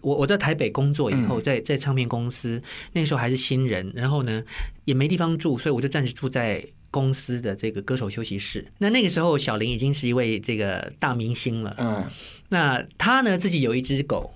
[0.00, 2.60] 我我在台北工作以后，在在唱片公司，
[2.92, 4.42] 那个时候还是新人，然后呢
[4.84, 8.66] 也没地方住，所以我就暂时住在公司的这个歌手休息室。
[8.78, 11.74] 那那个时候，小林已经是一位这个大明星了。
[11.78, 12.04] 嗯，
[12.48, 14.32] 那他呢自己有一只狗，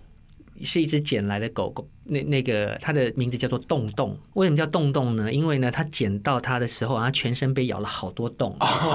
[0.63, 1.89] 是一只捡来的狗狗。
[2.05, 4.19] 那那个它的名字叫做洞洞。
[4.35, 5.33] 为什么叫洞洞呢？
[5.33, 8.55] 因为呢，他捡到它的时候，它全身被咬了好多洞，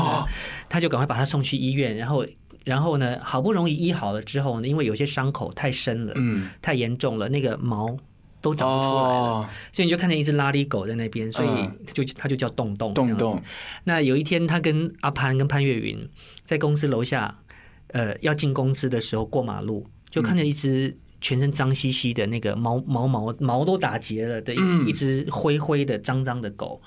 [0.70, 2.26] 他就赶快把它送去医院，然后。
[2.66, 7.98] 然后呢，好不容易医好了之后呢，因为有些伤口太深了，嗯，太严重了，那个毛
[8.42, 12.94] 都长不出来了，所以你就看见一只拉力狗在那边，所以就它就叫洞洞。
[12.94, 13.42] 洞洞。
[13.86, 16.08] 那有一天，他跟阿潘跟潘越云
[16.44, 17.40] 在公司楼下，
[17.88, 26.82] 呃，要进公司的时候过马路，就看见一只全身脏兮兮的那个毛毛毛毛都打结了的一一只灰灰的脏脏的狗，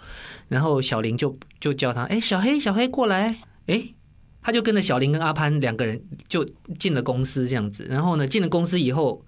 [0.49, 3.95] 然后小林就就叫他，哎，小黑小黑过来，哎。
[4.43, 6.45] 他就跟着小林跟阿潘两个人就
[6.79, 9.25] 进了公司这样子，然后呢，进了公司以后，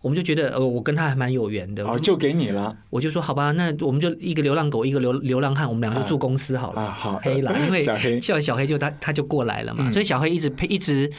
[0.00, 2.76] 我们就觉得呃，我跟他还蛮有缘的，哦，就给你了。
[2.88, 6.82] 我就说好吧，那我们就一个流浪狗，一个流流浪汉，我们两个住公司好了。
[6.82, 11.10] 啊，好，黑了，因为 小黑叫小黑就他他就过来了嘛，所以小黑一直陪一直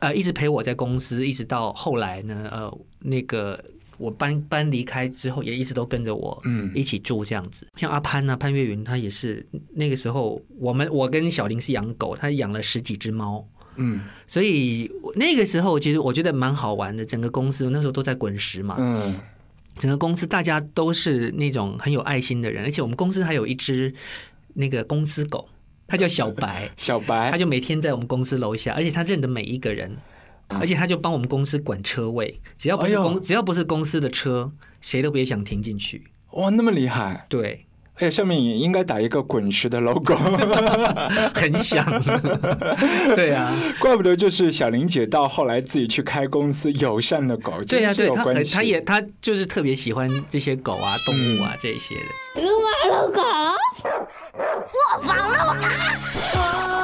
[0.00, 3.58] 呃一直陪我在公司，一直到后来呢，呃，那个。
[4.04, 7.66] 我搬搬离开之后，也一直都跟着我，嗯，一起住这样子。
[7.78, 13.42] 像阿潘呢，潘越云，他也是那个时候，我们我跟小林是养狗，他养了十几只猫，
[13.76, 17.02] 嗯，所以那个时候其实我觉得蛮好玩的。
[17.06, 19.18] 整个公司那时候都在滚石嘛，嗯，
[19.78, 23.94] 整个公司大家都是那种很有爱心的人，而且我们公司还有一只
[24.52, 25.48] 那个公司狗，
[25.86, 29.90] 它叫小白， 小白，它就每天在我们公司楼下，而且它认得每一个人。
[30.48, 36.04] 而且他就帮我们公司管车位，只要不是公只要不是公司的车，谁都别想停进去。
[36.32, 37.26] 哇，那么厉害！
[37.28, 37.64] 对，
[37.94, 40.14] 哎，上面也应该打一个滚石的 logo，
[41.34, 41.84] 很响。
[43.14, 52.42] 对啊，怪不得就是小玲姐到后来自己去开公司，友善的狗，对呀，对，他他也他就是特别喜欢这些狗啊、动物啊这些的。
[52.42, 53.22] 撸啊撸狗，
[54.34, 56.83] 我放了我。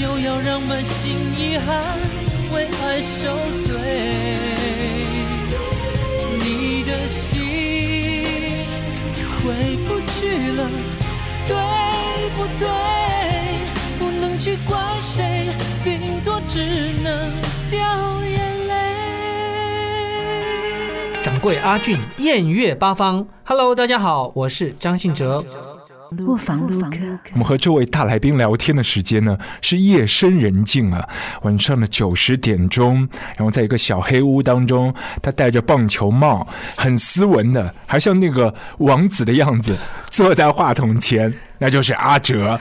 [0.00, 1.98] 就要让满心遗憾
[2.54, 3.76] 为爱受罪，
[6.38, 8.56] 你的心
[9.44, 9.52] 回
[9.86, 10.70] 不去了，
[11.46, 11.54] 对
[12.34, 12.66] 不对？
[13.98, 15.50] 不能去怪谁，
[15.84, 17.30] 顶多只能
[17.70, 17.78] 掉
[18.24, 18.72] 眼泪。
[21.22, 25.44] 掌柜阿俊，艳月八方，Hello，大家好，我是张信哲。
[26.26, 26.96] 卧房录客，
[27.32, 31.08] 我们和这位大来宾聊天的时间呢是夜深人静啊，
[31.42, 39.76] 晚上的九十点钟，然后在一个小黑屋当中，他戴着棒球帽，很斯文的，还像那个王子的样子，
[40.10, 42.60] 坐在话筒前，那就是阿哲。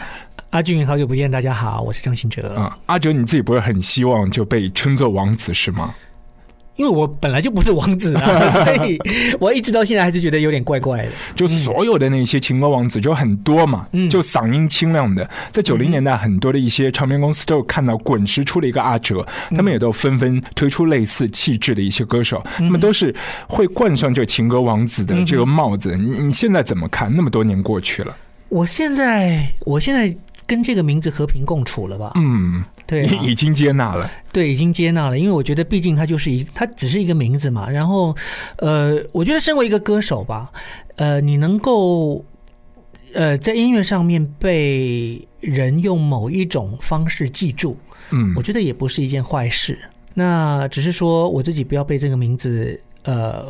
[0.51, 2.55] 阿俊，好久不见，大家好，我是张信哲。
[2.55, 5.93] 啊，阿哲，你自己不是很希望就被称作王子是吗？
[6.79, 8.97] 因为我本来就不是王子啊， 所以
[9.37, 11.11] 我一直到现在还是觉得有点怪怪的。
[11.35, 23.13] 就所有的那些情歌王子就很多嘛，就嗓音清亮的，在九零年代很多的一些唱片公司都有看到滚石出了一个阿哲，他们也都纷纷推出类似气质的一些歌手，他们都是
[23.49, 25.97] 会冠上这情歌王子的这个帽子。
[25.97, 27.13] 你你现在怎么看？
[27.13, 28.15] 那么多年过去了，
[28.47, 30.15] 我现在我现在
[30.49, 32.13] 跟这个名字和平共处了吧？
[32.15, 34.09] 嗯，对啊、已已经接纳了。
[34.33, 37.69] 对，已经接纳了，因为我觉得毕竟它就是一，它只是一个名字嘛。
[37.69, 38.15] 然后，
[38.57, 40.51] 呃，我觉得身为一个歌手吧，
[40.95, 42.25] 呃，你能够，
[43.13, 47.77] 呃，在音乐上面被人用某一种方式记住，
[48.09, 49.77] 嗯我觉得也不是一件坏事。
[50.15, 53.45] 那只是说我自己不要被这个名字，呃。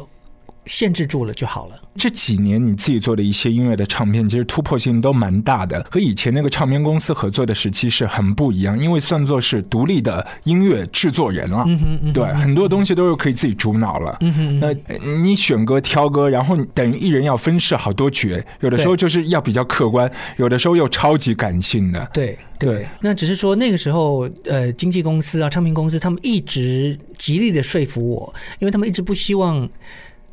[0.66, 1.76] 限制住了就好了。
[1.96, 11.64] 这几年你自己做的一些音乐的唱片，其实突破性都蛮大的，和以前那个唱片公司合作的时期是很不一样，因为算作是独立的音乐制作人了。
[11.68, 14.16] 嗯哼，嗯哼对，很多东西都是可以自己主脑了。
[14.22, 14.74] 嗯哼，那
[15.22, 22.10] 你选歌挑歌，然后等于一人要分饰好多角，有的时候就是要比较客观，有的时候又超级感性的。
[22.14, 29.68] 对对，那只是说那个时候，呃，经纪公司啊、唱片公司，他们一直极力的说服我，因为他们一直不希望。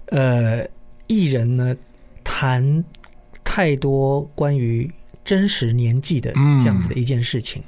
[0.07, 0.67] 呃，
[1.07, 1.77] 艺人呢
[2.23, 2.85] 谈
[3.43, 4.91] 太多关于
[5.25, 7.63] 真实年纪的这样子的一件事情，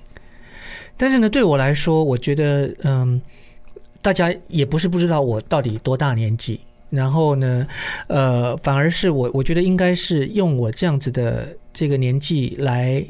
[0.96, 3.20] 但是呢，对我来说，我觉得，嗯，
[4.00, 7.67] 大家也不是不知道我到底多大年纪，然后呢，
[8.06, 13.05] 呃，反而是我，我觉得应该是用我这样子的这个年纪来。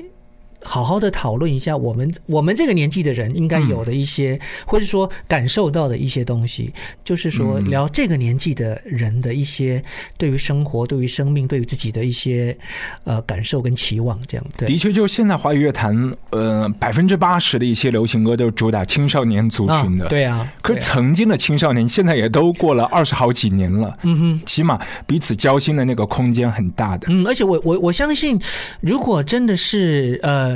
[0.63, 6.73] 好好的讨论一下我们我们这个年纪的人应该有的一些，嗯、或者说感受到的一些东西，
[7.05, 9.83] 就是说聊这个年纪的人的一些
[10.19, 12.57] 对于生活、对于生命、对于自己的一些
[13.05, 14.67] 呃感受跟期望，这样对。
[14.67, 20.53] 的确，就是现在华语乐坛呃百分之八十的一些流行歌都是主打青少年族群的，啊对啊。
[20.61, 27.07] 可是曾经的青少年现在也都过了二十好几年了，嗯哼，起码彼此交心的那个空间很大的。
[27.11, 28.41] 嗯，而且我我我相信，
[28.81, 30.48] 如果真的是呃。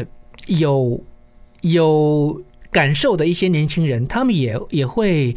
[0.58, 1.02] 有
[1.62, 5.34] 有感受的一些年轻人，他们也也会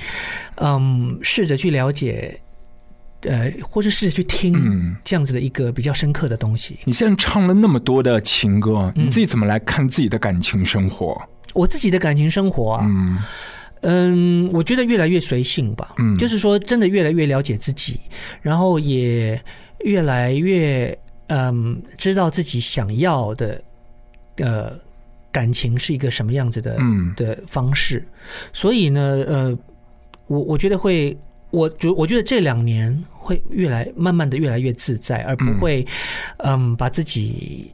[0.56, 2.39] 嗯试着去了解，
[3.21, 6.77] 呃，或是试着去听这样子的一个比较深刻的东西。
[6.85, 11.21] 你现在唱了那么多的情歌，你自己怎么来看自己的感情生活？
[11.53, 13.19] 我自己的感情生活啊，嗯
[13.81, 15.94] 嗯，我觉得越来越随性吧。
[15.97, 18.00] 嗯，就是说，真的越来越了解自己，
[18.41, 19.39] 然后也
[19.83, 20.97] 越来越
[21.27, 23.62] 嗯知道自己想要的
[24.38, 24.84] 呃。
[25.35, 27.13] 感情是一个什么样子的嗯。
[27.17, 28.07] 的方式，
[28.53, 29.57] 所以呢，呃，
[30.27, 31.17] 我我觉得会，
[31.51, 35.85] 我觉我觉得这两年会越来慢慢的越来越自在，而不会，
[36.37, 37.73] 嗯，把自己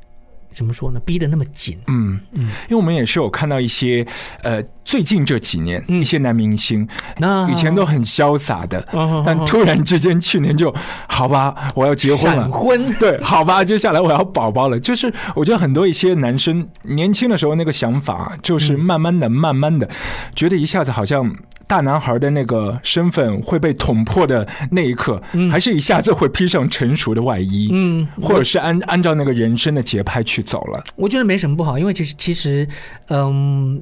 [0.52, 1.78] 怎么说呢，逼得那么紧。
[1.88, 4.06] 嗯嗯，因为我们也是有看到一些，
[4.44, 6.88] 呃，最近这几年一些男明星，
[7.18, 10.74] 那以前都很潇洒的，哦但突然之间去年就
[11.08, 12.94] 好吧，我要结婚了，闪婚。
[13.00, 14.80] 对，好吧，接下来我要宝宝了。
[14.80, 19.90] 就是我觉得很多一些男生年轻的时候那个想法，就是慢慢的、慢慢的，
[20.36, 21.34] 觉得一下子好像
[21.72, 30.84] 大男孩的那个身份会被捅破的那一刻，还是一下子会披上成熟的外衣，嗯，或者是按按照那个人生的节拍去走了。
[30.98, 32.68] 我觉得没什么不好，因为其实其实，
[33.08, 33.82] 嗯。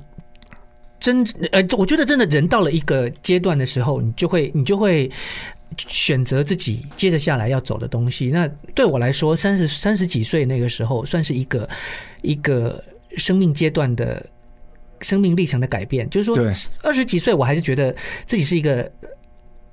[0.99, 5.09] 真呃，我觉得真的人到了一个阶段的时候，你就会你就会
[5.77, 8.27] 选择自己接着下来要走的东西。
[8.27, 8.45] 那
[8.75, 11.69] 对我来说，三十三十几岁那个时候，算是一个
[12.21, 12.83] 一个
[13.15, 14.23] 生命阶段的
[15.01, 16.09] 生命历程的改变。
[16.09, 16.37] 就是说，
[16.83, 18.89] 二十几岁我还是觉得自己是一个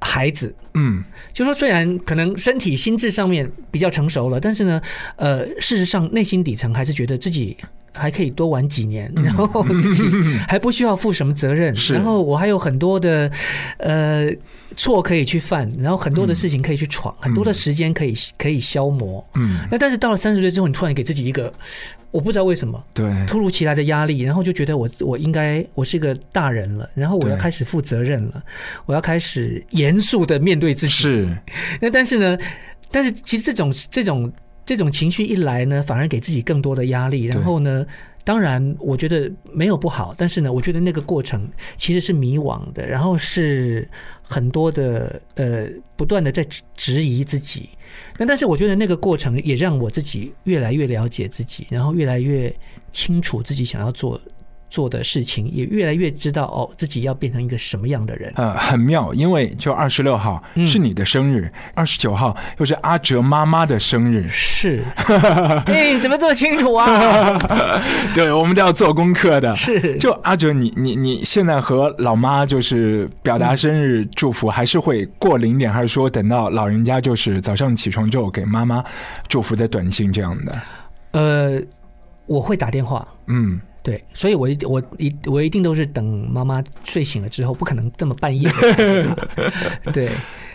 [0.00, 1.02] 孩子，嗯，
[1.32, 4.80] 就说虽然可能身体心智上面比较成熟了，但是呢，
[5.16, 7.56] 呃，事实上内心底层还是觉得自己。
[7.98, 10.04] 还可以多玩几年，然后自己
[10.46, 13.32] 还不需要负什么责任， 然后我还有很多的
[13.78, 14.30] 呃
[14.76, 19.26] 错可以去犯，然后很多的事情可以去闯，很多的时间可以可以消磨。
[19.36, 21.50] 嗯，那但是到了三十岁之后，你突然给自己一个
[22.16, 28.42] 我不知道为什么对突如其来的压力，然后就觉得我我应该我是个大人了，然后我要开始负责任了，
[28.86, 30.92] 我要开始严肃的面对自己。
[30.92, 31.28] 是，
[31.80, 32.38] 那但是呢，
[32.90, 34.32] 但是其实这种这种。
[34.68, 37.26] 这种情绪一来呢，反而给自己更多的压力。
[37.26, 37.86] 然后呢，
[38.26, 43.88] 当然我觉得没有不好，但是呢，我觉得那个过程其实是迷惘的，然后是
[44.20, 47.70] 很多的呃，不断的在质疑自己。
[48.18, 52.52] 那但是我觉得那个过程也让我自己越来越了解自己，然后越来越
[52.90, 54.20] 清楚自己想要做。
[54.68, 58.32] 做的事情也越来越知道哦，自己要变成一个什么样的人。
[58.36, 64.26] 呃，很妙，因为就二十六号是你的生日，二十九号又是阿哲妈妈的生日。
[64.28, 64.82] 是，
[65.66, 67.38] 哎，怎么这么清楚啊？
[68.14, 69.54] 对，我们都要做功课的。
[69.54, 78.84] 是，就阿哲，你你你现在和老妈就是表达生日祝福，还是会过零点，还是说等到老人家就是早上起床之后给妈妈
[79.28, 80.62] 祝福的短信这样的？
[81.12, 81.60] 呃，
[82.26, 83.06] 我会打电话。
[83.26, 83.60] 嗯。
[83.86, 88.50] 对，所以我一我一我一定都是等妈妈睡醒了之后，不可能这么半夜。
[89.94, 90.10] 对，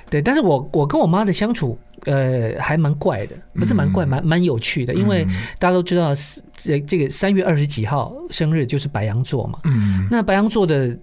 [0.09, 5.25] 对，但是我我跟我妈的相处，呃，还蛮怪的，不是蛮怪，蛮蛮有趣的，因为
[5.57, 6.11] 大家都知道，
[6.57, 10.93] 这这个三月二十几号生日就是白羊座嘛，嗯，那白羊座的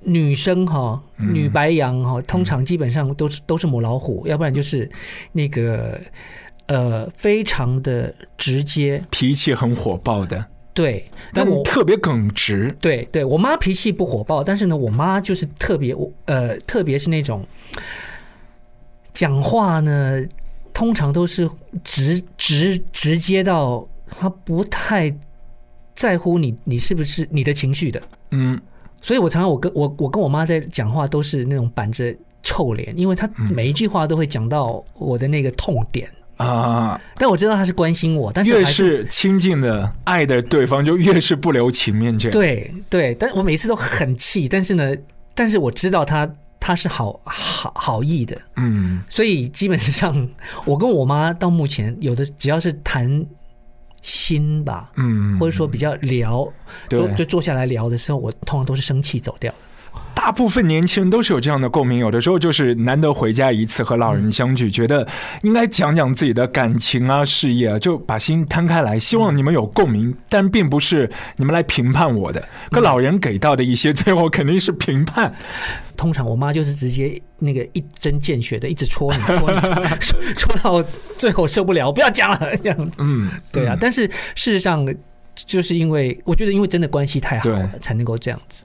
[0.00, 4.90] 女生哈，女白羊哈，通常基本上都是都是母老虎，要不然就是
[5.30, 6.00] 那个
[6.68, 10.42] 呃，非常的直接，脾气很火爆的，
[10.76, 17.42] 对，但我特别耿直，对，对我妈脾气不火爆，但是呢，我妈就是特别，呃，特别是那种。
[19.14, 20.22] 讲话呢，
[20.74, 21.48] 通常都是
[21.82, 25.10] 直直直接到她不太
[25.94, 28.02] 在乎你，你是不是你的情绪的，
[28.32, 28.60] 嗯，
[29.00, 36.06] 所以我常常我跟我我跟我妈在讲话都是那种板着臭脸，因为她每一句话都会讲到我的那个痛点
[36.36, 37.00] 啊。
[37.16, 42.32] 但我知道他是关心我，但是越是亲近的爱的对方，就越是不留情面这样。
[42.32, 44.94] 对对，但我每次都很气，但是呢，
[45.34, 46.28] 但是我知道他。
[46.58, 50.28] 他是好好好意的，嗯，所以基本上
[50.64, 53.24] 我跟我妈到目前有的只要是谈
[54.02, 56.52] 心吧，嗯，或者说比较聊，
[56.88, 59.54] 就就坐下来聊的时候，我通常都是生气走掉。
[60.16, 65.06] 大部分年轻人都是有这样的共鸣，有的时候就是难得回家一次和老人相聚，觉得
[65.42, 72.42] 应该讲讲自己的感情啊、事业啊，就把心摊开来，希望你们有共鸣，但并不是 你们来评判我的。
[72.72, 75.32] 可老人给到的一些，最后肯定是评判。
[75.96, 80.82] 通常我妈就是直接那个一针见血的，一直戳你，戳你，戳到
[81.16, 83.00] 最后受不了，不要讲了这样子。
[83.00, 83.76] 嗯，对啊。
[83.78, 84.84] 但是事实上，
[85.34, 88.64] 就是因为我觉得，因为真的关系太好了，才能够这样子。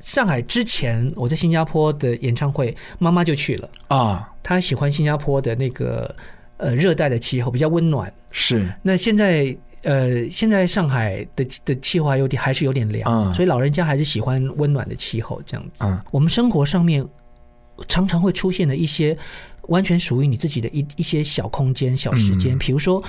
[0.00, 4.32] 上海之前我在新加坡的演唱会，妈妈就去了啊。
[4.42, 6.14] 她喜欢新加坡的那个
[6.56, 8.12] 呃热带的气候，比较温暖。
[8.30, 8.72] 是。
[8.80, 15.84] 那现在呃，现在上海的的气候还有点还是有点凉，所以老人家还是喜欢温暖的气候这样子。
[15.84, 17.04] 嗯，我们生活上面
[17.86, 19.16] 常常会出现的一些
[19.62, 23.02] 完全属于你自己的一一些小空间、小时间，比如说，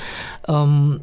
[0.48, 1.00] 嗯，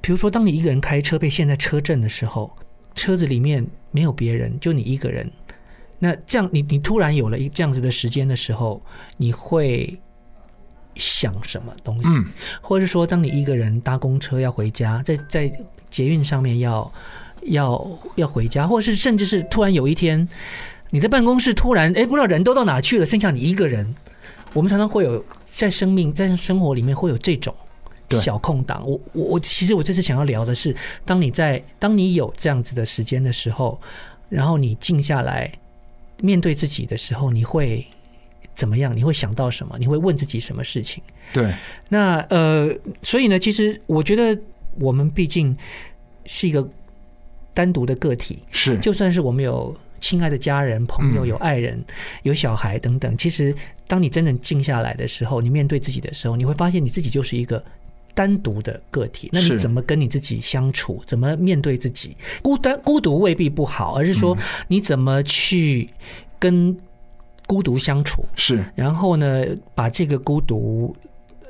[0.00, 2.50] 比如说当你一个人开车被陷在车震的时候。
[2.98, 5.30] 车子里面没有别人，就你一个人。
[6.00, 8.82] 那这样，你你突然有了一这样子的时间的时候，
[9.16, 9.98] 你会
[10.96, 12.08] 想什么东西？
[12.08, 12.24] 嗯，
[12.60, 15.50] 或者是说，当你一个人搭公车要回家，在在
[15.88, 16.92] 捷运上面要
[17.42, 20.28] 要要回家，或者是甚至是突然有一天，
[20.90, 23.94] 你的办公室突然哎，不知道人都到哪去了，剩下你一个人。
[24.52, 27.54] 我们常常会有在生命在生活里面会有这种。
[28.16, 30.74] 小空档，我我我，其实我这次想要聊的是，
[31.04, 33.78] 当你在当你有这样子的时间的时候，
[34.30, 35.52] 然后你静下来
[36.22, 37.86] 面对自己的时候，你会
[38.54, 38.96] 怎么样？
[38.96, 39.76] 你会想到什么？
[39.78, 41.02] 你会问自己什么事情？
[41.34, 41.52] 对，
[41.90, 44.40] 那呃，所以呢，其实我觉得
[44.78, 45.54] 我们毕竟
[46.24, 46.66] 是一个
[47.52, 51.84] 单独的个体，是，就算是我们有亲爱的家人、朋友、有爱人、
[52.22, 53.54] 有小孩等等，其实
[53.86, 57.62] 当你真正静下来的时候，你面对自己的时候，你会发现你自己就是一个。
[58.18, 61.00] 单独的个体，那你怎么跟你自己相处？
[61.06, 62.16] 怎么面对自己？
[62.42, 65.88] 孤单、孤独未必不好，而是说你怎么去
[66.36, 66.76] 跟
[67.46, 68.24] 孤独相处？
[68.34, 70.92] 是，然后呢，把这个孤独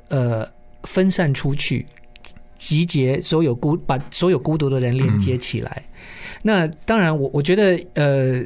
[0.09, 0.47] 呃
[0.83, 1.87] 分散出去，
[2.55, 5.83] 集结所有孤，把所有孤独的人连接起来。
[6.43, 8.45] 那当然，我我觉得呃，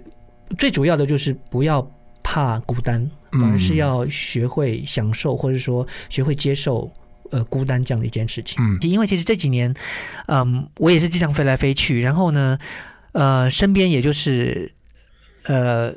[0.56, 1.84] 最主要的就是不要
[2.22, 6.88] 怕孤单，反而是要学会享受，或者说学会接受。
[7.32, 9.74] 呃，孤单这样的一件事情，嗯，因为其实这几年，
[10.26, 12.58] 嗯，我也是经常飞来飞去，然后呢，
[13.12, 14.70] 呃，身边也就是，
[15.44, 15.94] 呃，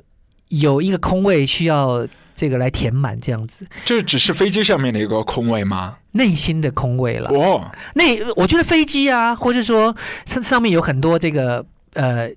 [0.47, 5.97] 有一个空位需要这个来填满，这样子，就是只是飞机上面的一个空位吗？
[6.13, 7.29] 内心的空位了。
[7.31, 8.03] 哦，那
[8.35, 9.93] 我觉得飞机啊，或者说
[10.25, 11.65] 上上面有很多这个
[11.95, 12.29] 呃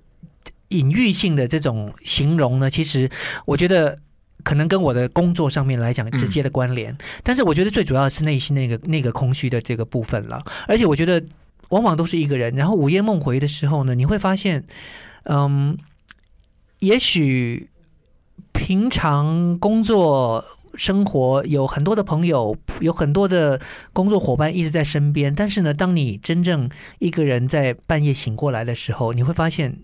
[0.67, 3.09] 隐喻性的这种形容呢，其实
[3.45, 3.97] 我觉得。
[4.49, 10.43] 可能跟我的工作上面来讲直接的关联，但是我觉得最主要是内心那个那个空虚的这个部分了。
[10.67, 11.23] 而且我觉得
[11.69, 14.65] 往往都是一个人，然后午夜梦回的时候呢，你会发现，
[15.25, 15.77] 嗯，
[16.79, 17.69] 也许
[18.51, 23.61] 平常工作生活有很多的朋友，有很多的
[23.93, 29.77] 工作伙伴一直在身边，但是呢，当你真正一个人在半夜醒过来的时候，你会发现。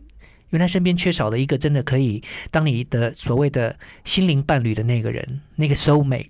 [0.49, 6.27] 原来身边缺少了一个真的可以当你的所谓的心灵伴侣的那个人，那个 soul mate，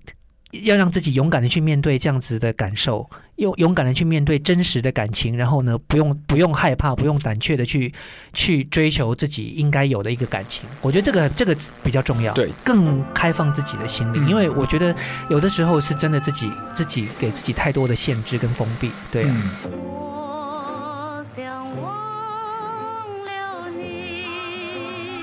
[0.63, 7.93] 要让自己勇敢的去面对这样子的感受，又勇敢的去面对真实的感情，然后呢，不用不用害怕，不用胆怯的去
[8.31, 10.67] 去追求自己应该有的一个感情。
[10.81, 14.95] 我觉得这个这个比较重要，对，更开放自己的心灵，因为我觉得
[15.29, 19.35] 有的时候是真的自己自己给自己太多的限制跟封闭，对啊。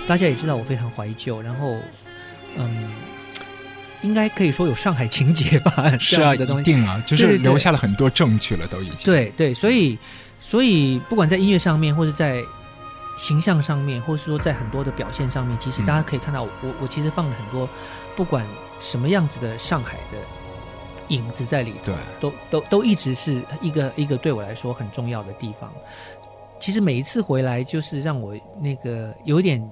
[0.06, 1.76] 大家也知道我非常怀旧，然后，
[2.56, 2.92] 嗯，
[4.02, 5.96] 应该可以说有上海情节吧？
[5.96, 8.96] 是啊，一定啊，就是留下了很多证据了，都已经。
[9.04, 9.96] 对对，所以
[10.40, 12.42] 所以不管在音乐上面，或者在
[13.16, 17.68] 形象上面，或是说在很多的表现上面，其实大家可以看到，我我其实放了很多，
[18.16, 18.44] 不管
[18.80, 20.18] 什么样子的上海的
[21.08, 25.72] 影子在里，对，都都都一直是一个一个对我来说很重要的地方。
[26.58, 29.62] 其实每一次回来，就是让我那个有一点。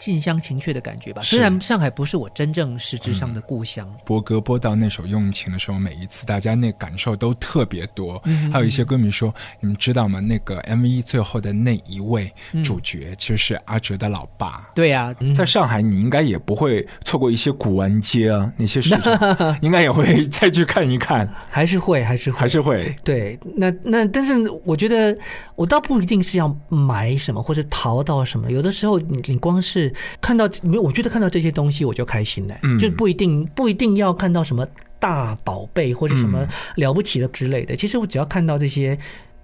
[0.00, 1.20] 近乡情怯的感觉吧。
[1.22, 3.86] 虽然上海不是我真正实质上的故乡。
[4.06, 8.20] 播歌播到那首《用情》的时候，每一次大家那感受都特别多。
[8.24, 10.18] 嗯还有一些歌迷说：“你们知道吗？
[10.18, 12.32] 那个 MV 最后的那一位
[12.64, 21.30] 主角其实是阿哲的老爸。”对呀，在上海你应该也不会错过一些古玩街啊，那些市场 应该也会再去看一看。
[21.50, 22.96] 还是会，还是会还是会。
[23.04, 24.32] 对，那那但是
[24.64, 25.14] 我觉得
[25.56, 29.89] 我倒不一定是要买什么或者淘到什么，有的时候你你光是。
[30.20, 30.78] 看到没？
[30.78, 34.66] 我觉得看到这些东西我就开心了，就不一定不一定要看到什么
[34.98, 37.74] 大宝贝或者什么了不起的之类的。
[37.76, 38.98] 其实我只要看到这些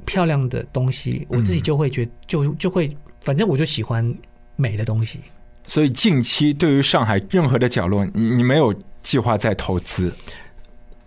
[0.04, 4.14] 漂亮的东西，我自己就会觉就就会，反正我就喜欢
[4.56, 5.20] 美的东西。
[5.64, 10.12] 所以近期对于上海任何的角落，你你没有计划再投资？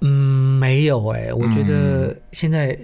[0.02, 2.78] 嗯，没有哎，我觉得现在，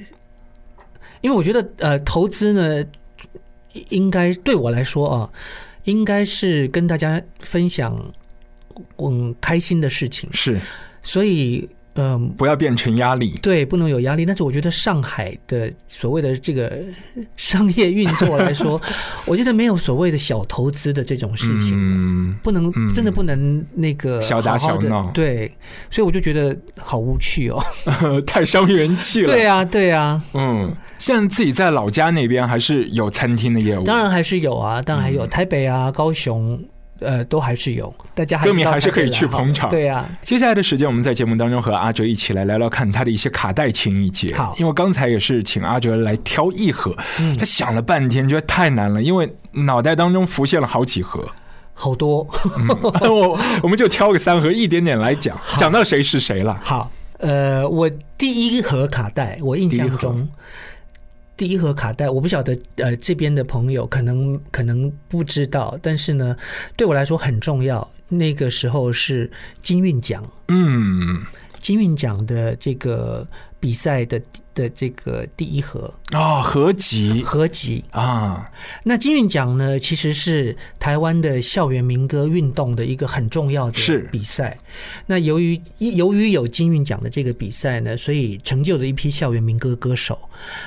[1.22, 2.86] 因为我觉得呃，投资呢，
[3.90, 5.30] 应该对我来说啊。
[5.86, 8.00] 应该是跟大家分享
[8.98, 10.60] 嗯开心的事情是，
[11.02, 11.68] 所以。
[11.96, 13.40] 嗯，不要变成压力。
[13.42, 14.26] 对，不能有压力。
[14.26, 16.84] 但是我觉得上海的所谓的这个
[17.38, 18.80] 商业运作来说，
[19.26, 25.10] 我觉得没有所谓的小投资的这种事情，嗯，不能真的不能那个小打小闹。
[25.12, 25.52] 对，
[25.90, 27.64] 所以我就觉得好无趣哦，
[28.28, 29.32] 太伤元气了。
[29.32, 30.22] 对啊，对啊。
[30.34, 36.62] 嗯，现在自己在老家那边还是有餐厅的业务，当然还是有啊，当然还有台北啊、高雄。
[37.00, 39.70] 呃，都还是有，大家歌迷还是可以去捧场。
[39.70, 44.34] 对呀，接下来的时间，我们在节目当中和阿哲一起来聊聊看他的一些卡带情谊节。
[44.36, 46.96] 好，因为刚才也是请阿哲来挑一盒，
[47.38, 51.28] 他想了半天，觉得太难了，因为脑袋当中浮现了好几盒，
[51.74, 52.26] 好多。
[53.02, 56.58] 我我们就挑个三盒，一点点来讲，讲到谁是谁了。
[56.64, 60.28] 好，呃，我第一盒卡带，我印象中。
[61.38, 66.36] 第一盒卡带，我不晓得，呃，这边的朋友可能可能不知道，但是呢，
[66.76, 67.92] 对我来说很重要。
[68.08, 69.30] 那个时候是
[69.62, 71.26] 金韵奖，嗯，
[71.60, 73.28] 金韵奖的这个
[73.66, 74.22] 比赛的。
[74.56, 78.50] 的这个第一盒啊，合集合集啊。
[78.86, 83.78] 那金韵奖呢，其实是台湾的校园民歌运动的一个很重要的
[84.14, 84.58] 比赛。
[85.06, 90.18] 那由于由于有金韵奖的这个比赛呢，所以成就了一批校园民歌歌手。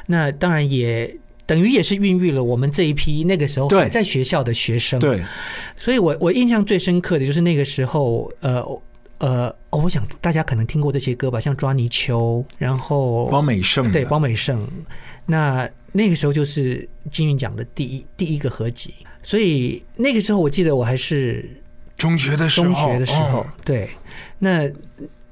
[0.06, 1.10] 那当然也
[1.46, 5.00] 等于也是孕育了我们这一批那个时候还在学校的学生。
[5.00, 5.22] 对，
[5.78, 8.62] 所以我我印象最深刻的就是那个时候，呃。
[9.18, 14.64] 呃，我想大家可能听过这些歌吧，像抓泥鳅，然后包美胜，对，包美胜。
[15.26, 21.50] 那那个时候就是金韵奖的第一第一个合集，所以那个时候我记得我还是
[21.96, 23.90] 中学的时候，中学的时候，对，
[24.38, 24.70] 那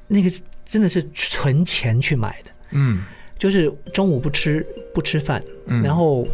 [0.08, 0.28] 那个
[0.64, 3.04] 真的是存钱去买的，嗯，
[3.38, 5.40] 就是中午不吃不吃饭，
[5.84, 6.26] 然后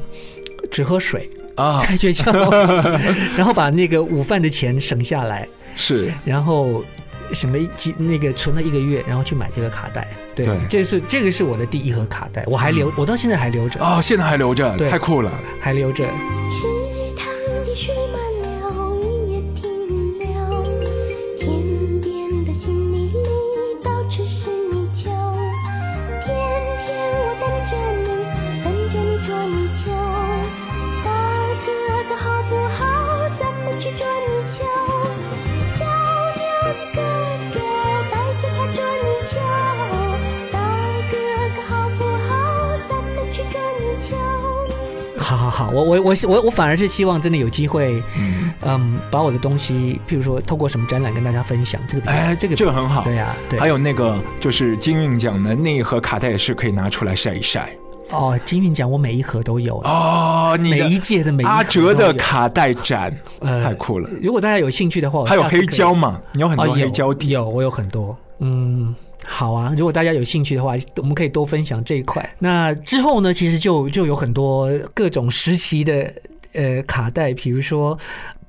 [0.71, 2.33] 只喝水啊，在学校，
[3.37, 6.83] 然后把那个午饭的钱省下来，是，然后。
[7.33, 10.09] 省了一几那个存了一个月，然后去买这个卡带。
[10.35, 13.81] 对，这是这个是我的第一盒卡带，我还留，我到现在还留着。
[13.81, 16.05] 哦，现在还留着，太酷了，还留着。
[45.63, 48.03] 好，我我我我我反而是希望真的有机会，
[48.63, 53.61] 嗯，把我的东西，譬如说透过什么展览跟大家分享，这个哎，这个这个很好，对呀，对。
[53.61, 57.71] 还有那个就是金韵奖的那一盒卡带也是可以拿出来晒一晒。
[58.11, 64.11] 哦，金韵奖我每一盒都有哦，每一届的每阿哲的卡带展，太酷了。
[64.21, 66.21] 如果大家有兴趣的话，还有黑胶嘛？
[66.33, 68.93] 你有很多黑胶底，有我有很多，嗯。
[69.25, 72.37] 好啊，如果大家有兴趣的话，我们可以多分享这一块。
[72.41, 76.13] 那之后呢，其实就就有很多各种时期的
[76.55, 77.97] 呃卡带，比如说，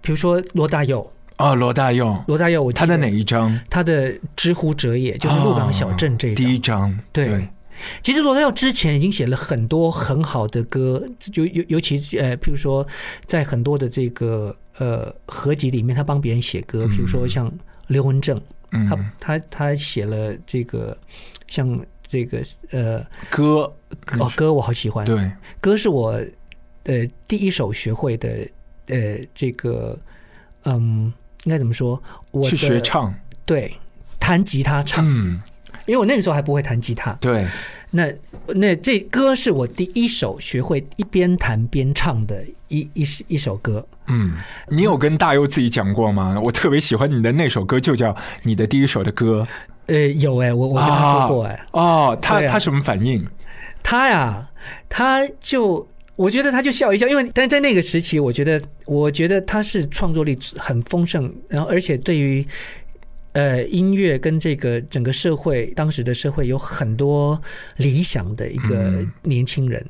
[0.02, 3.60] 比如说罗大佑啊，罗大佑，罗大佑，我他的哪一张？
[3.70, 6.98] 他的《知乎者也》就是《鹿港小镇》这第一张。
[7.12, 7.48] 对，
[8.02, 12.86] 其实罗大佑之前已经写了很多很好的歌，就尤尤其呃，譬如说
[13.28, 17.52] 在很多的这个呃合集里面，他帮别人写歌，比如说像
[17.88, 18.36] 刘文正。
[18.36, 18.42] 嗯
[18.90, 20.98] 他他他写了这个
[21.48, 23.72] 像这个呃歌，
[24.20, 25.32] 哦歌我好喜欢，对，
[25.62, 26.20] 歌是我
[26.84, 28.30] 呃第一首学会的
[28.88, 29.98] 呃这个
[30.64, 31.12] 嗯
[31.46, 32.02] 应该怎么说？
[32.32, 33.14] 我去学唱，
[33.46, 33.74] 对
[34.20, 35.42] 弹吉他唱，嗯，
[35.86, 37.14] 因为我那个时候还不会弹吉他。
[37.14, 37.48] 对，
[37.96, 38.12] 那
[38.48, 43.86] 那这歌是我第一首学会一边弹边唱的一一一首歌。
[44.08, 44.34] 嗯，
[44.68, 46.42] 你有跟大佑自己讲过吗？
[46.44, 49.48] 我特别喜欢你的那首歌，就叫你的第一首的歌。
[49.86, 53.24] 呃，有哎、我我跟他说过哎、哦，他啊他什么反应？
[53.84, 54.50] 他呀，
[54.90, 62.44] 他就我觉得他就笑一笑，因为但在那个时期，我觉得我觉得他是创作力很丰盛，然后而且对于
[63.34, 67.40] 呃音乐跟这个整个社会当时的社会有很多
[67.78, 69.12] 理想的一个嗯。
[69.24, 69.84] 年轻人，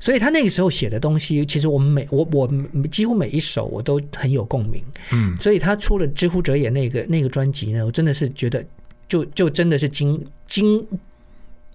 [0.00, 2.50] 所以他那个时候写的东西，其实我们每我我
[2.90, 4.82] 几乎每一首我都很有共鸣，
[5.12, 8.64] 嗯，所以他出了《知乎者也》那个那个专辑呢，我真的是觉得
[9.06, 10.84] 就就真的是惊惊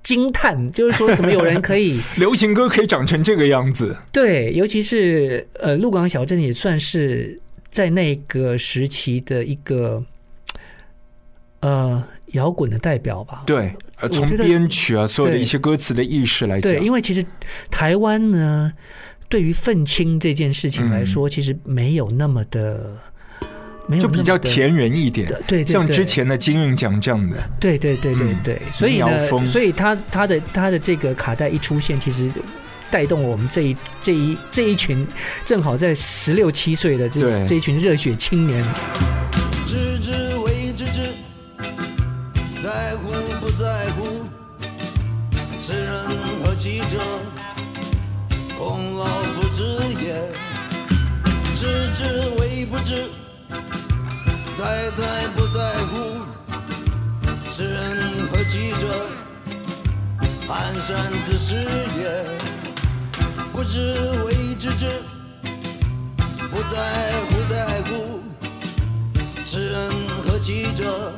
[0.01, 3.95] 惊叹，就是说怎么有人可以 流行歌可以长成这个样子。
[4.11, 10.03] 对，尤其是呃，鹿港小镇也算是在那个时期的一个
[11.63, 13.43] 呃摇滚的代表吧。
[13.45, 17.25] 对，呃，从编曲啊，所有的一些歌词的意识来讲，对，因为其实
[17.71, 18.71] 台湾呢，
[19.29, 22.97] 对于愤青这件事情来说，其实没有那么的。
[23.85, 32.31] 没有嗯就比较田园一点，对对对像之前的金韵奖这样的，对对对对嗯对，所以呢，所以他他的他的这个卡带一出现，其实
[32.89, 35.05] 带动了我们这一这一这一群
[35.43, 37.45] 正好在十六七岁的这对。
[37.45, 39.22] 这一群热血青年。
[46.63, 46.97] 其者，
[48.57, 50.15] 孔老夫子也。
[51.53, 53.09] 知之为不知，
[54.57, 56.21] 在在不在乎，
[57.51, 59.09] 知人何其者，
[60.47, 61.53] 寒山之事
[61.97, 62.25] 也。
[63.51, 65.03] 不知为知之，
[66.49, 68.23] 不在乎在乎。
[69.43, 69.91] 知人
[70.25, 71.11] 何其者？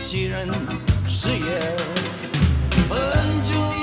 [0.00, 0.48] 其人
[1.08, 1.76] 是也。
[2.88, 2.98] 本
[3.44, 3.79] 就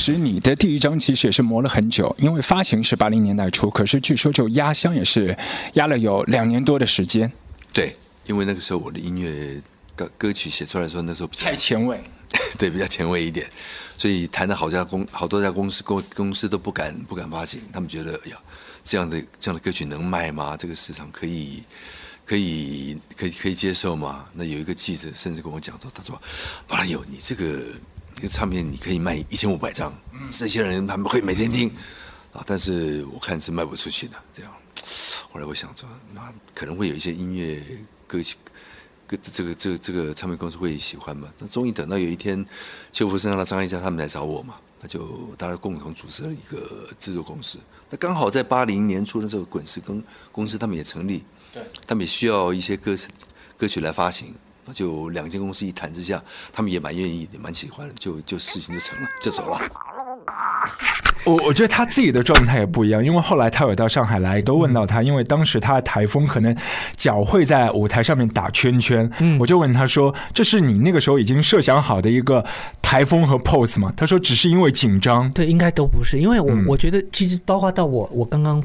[0.00, 5.36] 时你的第一张其实也是磨了很久，因为发行是八零年代初，可是据说就压箱也是
[5.74, 7.30] 压了有两年多的时间，
[7.72, 9.60] 对，因为那个时候我的音乐
[9.94, 12.00] 歌歌曲写出来的时候，那时候比较太前卫。
[12.58, 13.44] 对比较前卫一点，
[13.98, 18.36] 所以谈的好家公好多家公司公公司都不敢不敢发行，他们觉得哎呀
[18.84, 20.56] 这样的这样的歌曲能卖吗？
[20.56, 21.64] 这个市场可以
[22.24, 24.26] 可以可以可以接受吗？
[24.32, 26.20] 那有一个记者甚至跟我讲说，他说
[26.70, 27.72] ：“马来友，你这个
[28.20, 29.90] 这个唱片你可以卖一千五百张，
[30.28, 31.70] 这些人他们会每天听
[32.34, 34.52] 啊，但是我看是卖不出去的。”这样，
[35.32, 37.62] 后来我想着，那可能会有一些音乐
[38.06, 38.36] 歌曲。
[39.06, 41.32] 个这个这个这个唱片公司会喜欢嘛？
[41.38, 42.44] 那终于等到有一天，
[42.92, 47.58] 邱福生、他张艾嘉他们来找我嘛，那就大家共同组织了一个制作公司。
[47.88, 53.08] 那刚好在八零年初的时候，滚石公公司他们也成立，对，他们也需要一些歌词
[53.56, 54.34] 歌曲来发行。
[54.70, 59.60] 那就两间公司一谈之下，他们也蛮愿意，也蛮喜欢的，就就事情就成了，就走了。
[61.24, 66.56] 我我觉得他自己的状态也不一样，因为后来他有到上海来，都问到他，因为当时他的台风可能
[66.94, 72.44] 脚会在舞台上面打圈圈，嗯我就问他说：“这是你那个时候已经设想好的一个
[72.80, 75.28] 台风和 pose 吗？”他说：“只是因为紧张。
[75.32, 78.62] 对，应该都不是，因为我、嗯我觉得其实包括到我我刚刚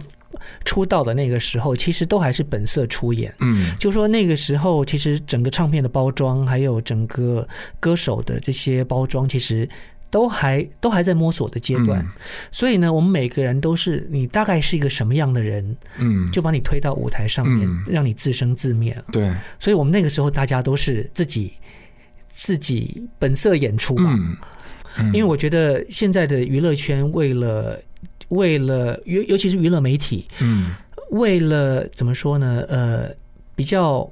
[0.63, 7.47] 出道的那个时候，其实都还是本色出演。”嗯就说那个时候，其实整个唱片的包装，还有整个
[7.79, 9.67] 歌手的这些包装，其实
[10.09, 12.01] 都还都还在摸索的阶段。
[12.01, 12.11] 嗯
[12.51, 18.95] 所以呢，我们每个人都是你大概是一个什么样的人，嗯，就把你推到舞台上面，嗯让你自生自灭。
[19.11, 21.53] 对，所以我们那个时候大家都是自己
[22.27, 24.13] 自己本色演出嘛。
[24.17, 24.37] 嗯，
[24.99, 27.77] 嗯因为我觉得现在的娱乐圈为了
[28.29, 30.75] 为了尤尤其是娱乐媒体，嗯
[31.11, 32.65] 为了怎么说呢？
[32.67, 33.09] 呃，
[33.55, 34.11] 比较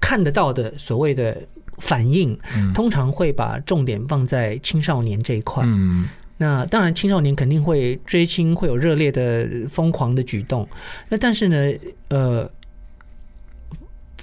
[0.00, 1.36] 看得到的所谓的
[1.78, 5.62] 反应，嗯通常会把重点放在青少年这一块。
[5.66, 6.08] 嗯
[6.40, 10.68] 那当然，青少年肯定会追星，会有热烈的、疯狂的举动。
[11.08, 11.78] 那但是呢，
[12.10, 12.48] 呃，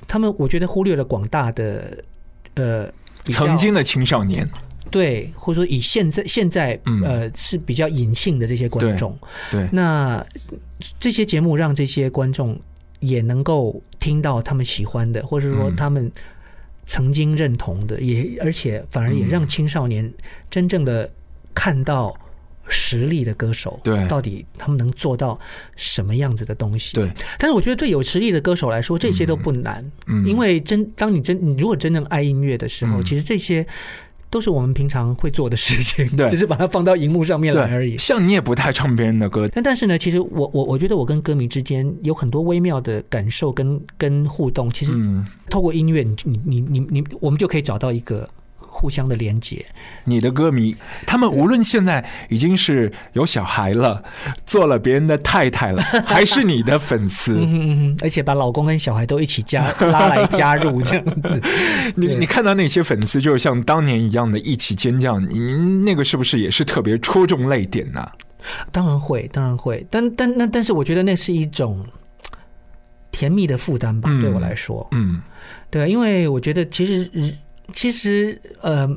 [0.08, 2.02] 他们我觉得忽略了广大的
[2.54, 2.90] 呃，
[3.26, 4.50] 曾经的青少年，
[4.92, 7.02] 对，或者说以现在现在嗯。
[7.02, 9.18] 呃是比较隐性的这些观众，
[9.52, 10.26] 对，那
[11.00, 12.58] 这些节目让这些观众
[13.00, 15.76] 也能够听到他们喜欢的，或者说嗯。
[15.76, 16.12] 他们
[16.86, 20.12] 曾经认同的，也而且反而也嗯让青少年
[20.50, 21.10] 真正的
[21.54, 22.16] 看到
[22.68, 24.08] 实力的歌手，对。
[24.08, 25.38] 到底他们能做到
[25.76, 26.96] 什么样子的东西？
[26.96, 33.66] 对，但是我觉得对有实力的歌手来说，这些都不难，嗯因为真当你真你如果真正爱音乐的时候，嗯其实这些。
[34.36, 36.28] 都是我们平常会做的事情，对。
[36.28, 37.98] 只是把它放到荧幕上面来而已，。
[37.98, 48.28] 像你也不太唱别人的歌，但但是呢，其实我我我觉得我跟歌迷之间有很多微妙的感受跟跟互动，其实嗯，透过音乐，你你你你你，我们就可以找到一个
[48.78, 49.66] 互相的连接。
[50.04, 50.76] 你的歌迷，
[51.08, 54.04] 他们无论现在已经是有小孩了，
[54.46, 61.42] 做了别人的太太了， 还是你的粉丝，嗯嗯，而且把老公跟小孩都一起加 拉来加入这样子。
[61.96, 68.06] 你你看到那些粉丝，就是像当年一样的一起尖叫，您那个是不是也是特别戳中泪点呢、
[68.74, 71.86] 当然会，当然会，但但那但是我觉得那是一种
[73.10, 75.22] 甜蜜的负担吧，嗯对我来说，嗯。
[75.72, 77.10] 对啊，因为我觉得其实
[77.72, 78.90] 其实呃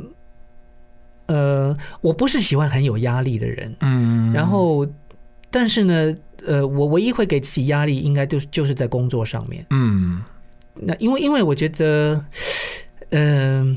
[1.27, 4.87] 呃，我不是喜欢很有压力的人，嗯，然后，
[5.51, 9.65] 但是呢，呃，我唯一会给自己压力，应该就是就是在工作上面。
[9.71, 10.23] 嗯。
[10.81, 12.25] 那因为因为我觉得，
[13.11, 13.77] 嗯、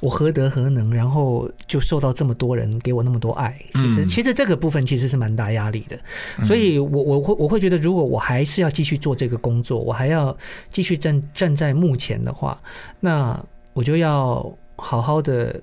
[0.00, 3.54] 我何德何能，然后就受到这么多人给我那么多爱。
[3.74, 5.98] 其实、嗯其实这个部分其实是蛮大压力的，
[6.44, 10.34] 所以我我会我会觉得，如果我还是要继续做这个工作，我还要
[10.70, 12.58] 继续站站在幕前的话，
[13.00, 13.38] 那
[13.74, 15.60] 我就要好好的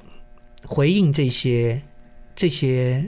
[0.63, 1.81] 回应这些
[2.35, 3.03] 这些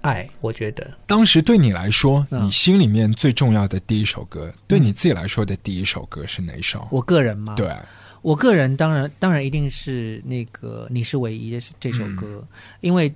[0.00, 0.28] 爱。
[0.40, 0.90] 我觉得。
[1.06, 6.88] 当时对你来说，嗯你心里面最重要的第一首歌，对你自己来说的第一首歌是哪一首？
[6.90, 7.76] 我个人吗，对，
[8.22, 12.48] 我个人当然当然一定是那个你是唯一的这首歌，嗯
[12.80, 13.12] 因为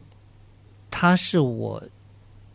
[0.90, 1.82] 它是我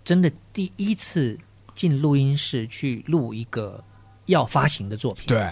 [0.04, 1.38] 真的第一次
[1.74, 3.84] 进录音室去录一个
[4.26, 5.50] 要发行的作品。，对，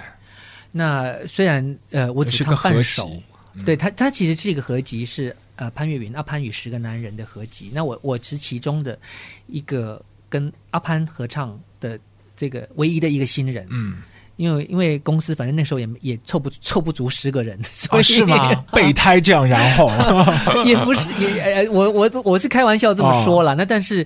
[0.75, 3.09] 那虽然呃我只唱半首，
[3.53, 3.63] 嗯。
[3.63, 8.97] 对他，他其实是一个合集是呃潘越云阿潘与十个男人的合集，那我我是其中的
[9.45, 11.99] 一个跟阿潘合唱的
[12.35, 13.67] 这个唯一的一个新人。
[13.69, 14.01] 嗯，
[14.35, 18.53] 因为因为公司反正那时候也也凑不凑不足十个人， 所啊，以是吗？
[18.73, 19.89] 备胎这样，然后，
[20.65, 23.53] 也不是也呃，我我我是开玩笑这么说了。
[23.55, 24.05] 那但是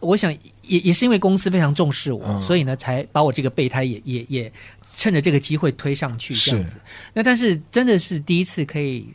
[0.00, 4.52] 我想也也是因为公司非常重视我，嗯所以呢才把我这个备胎也也也
[4.96, 6.76] 趁着这个机会推上去这样子。
[7.14, 9.06] 那但是真的是第一次可以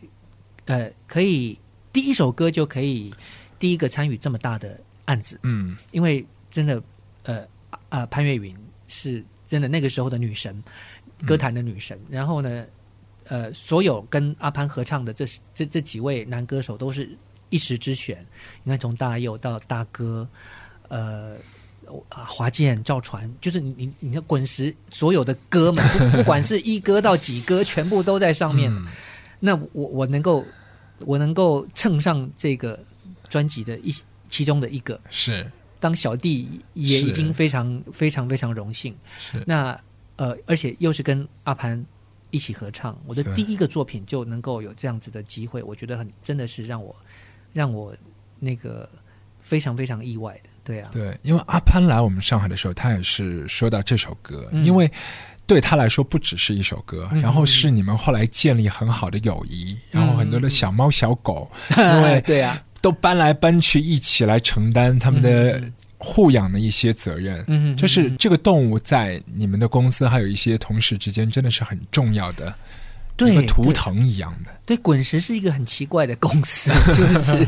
[0.66, 1.58] 呃可以
[1.92, 3.14] 第一首歌就可以
[3.60, 6.82] 第一个参与这么大的案子，嗯因为真的
[7.24, 7.42] 呃
[7.90, 8.56] 啊、潘越云
[8.88, 10.64] 是真的那个时候的女神，
[11.28, 12.00] 歌坛的女神。
[12.10, 12.66] 然后呢，
[13.28, 17.08] 呃，所有跟阿潘合唱的这这这几位男歌手都是
[17.52, 18.26] 一时之选。
[18.64, 20.28] 你看，从大佑到大哥，
[20.88, 21.38] 呃。
[22.08, 28.72] 啊华健、赵传，就是你你你的滚石所有的歌们，不不管是一歌到几歌，全部都在上面。
[28.74, 28.88] 嗯
[29.38, 30.46] 那我我能够
[31.00, 32.80] 我能够蹭上这个
[33.28, 33.94] 专辑的一
[34.30, 35.46] 其中的一个，是
[35.84, 38.96] 当小弟也已经非常非常非常荣幸。
[39.20, 39.78] 是，那
[40.16, 41.86] 呃，而且又是跟阿潘
[42.32, 46.96] 一起合唱，我的对第一个作品就能够有这样子的机会，我觉得很真的是让我
[47.52, 47.94] 让我
[48.40, 48.90] 那个
[49.42, 50.50] 非常非常意外的。
[50.64, 54.64] 对啊，对，因为阿潘来我们上海的时候，他也是说到这首歌，嗯。
[54.64, 54.90] 因为
[55.46, 67.42] 对他来说不只是一首歌，嗯然后是你们后来建立很好的友谊，然后很多的小猫小狗， 因为对啊，都搬来搬去，一起来承担他们的嗯护养的一些责任。
[67.48, 72.54] 嗯，就是嗯这个动物在你们的公司还有一些同事之间，真的是很重要的，
[73.16, 77.48] 对图腾一样的，对滚石是一个很奇怪的公司， 就是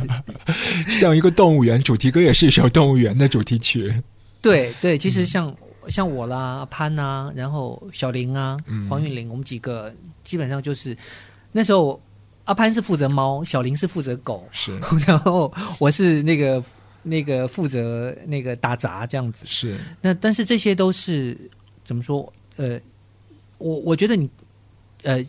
[0.87, 1.83] 像一个动物园。
[1.83, 3.93] 主题歌也是一首动物园的主题曲。
[4.41, 5.53] 对对，其嗯实像、
[5.89, 9.93] 像我啦、潘啊，然后小林啊、嗯黄韵玲，我们几个
[10.23, 10.95] 基本上就是
[11.51, 12.01] 那时候
[12.45, 16.63] 阿潘是负责猫，小林是负责狗，是 然后我是那个
[17.03, 19.45] 那个负责那个打杂这样子。
[19.45, 21.37] 是，那但是这些都是
[21.83, 22.31] 怎么说？
[22.57, 22.79] 呃，
[23.57, 24.29] 我我觉得你
[25.03, 25.23] 呃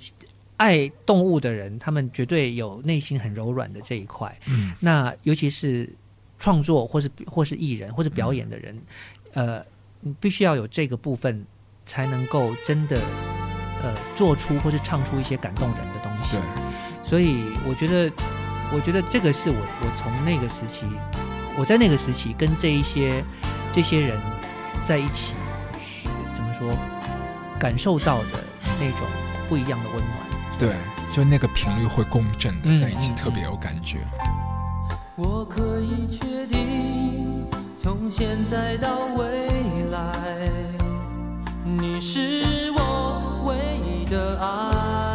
[0.57, 4.35] 爱动物的人，他们绝对有内心很柔软的这一块。
[4.47, 5.89] 嗯那尤其是
[6.39, 8.79] 创作或是或是艺人或者表演的人，
[9.33, 9.65] 呃，
[10.01, 11.45] 你必须要有这个部分，
[11.85, 13.01] 才能够真的
[13.83, 16.76] 呃做出或是唱出一些感动人的东西对。，
[17.09, 18.13] 所以我觉得，
[18.73, 20.85] 我觉得这个是我我从那个时期，
[21.57, 23.25] 我在那个时期跟这一些
[23.73, 24.21] 这些人
[24.85, 25.37] 在一起，
[25.81, 26.69] 是怎么说，
[27.61, 28.45] 感受到的
[28.81, 29.07] 那种
[29.49, 30.17] 不一样的温暖。
[30.59, 30.75] 对，
[31.13, 33.99] 就那个频率会共振的嗯在一起，嗯特别有感觉。
[35.15, 37.47] 我可以确定，
[37.79, 39.47] 从现在到未
[39.93, 40.13] 来，
[41.65, 45.06] 你是我唯一的爱。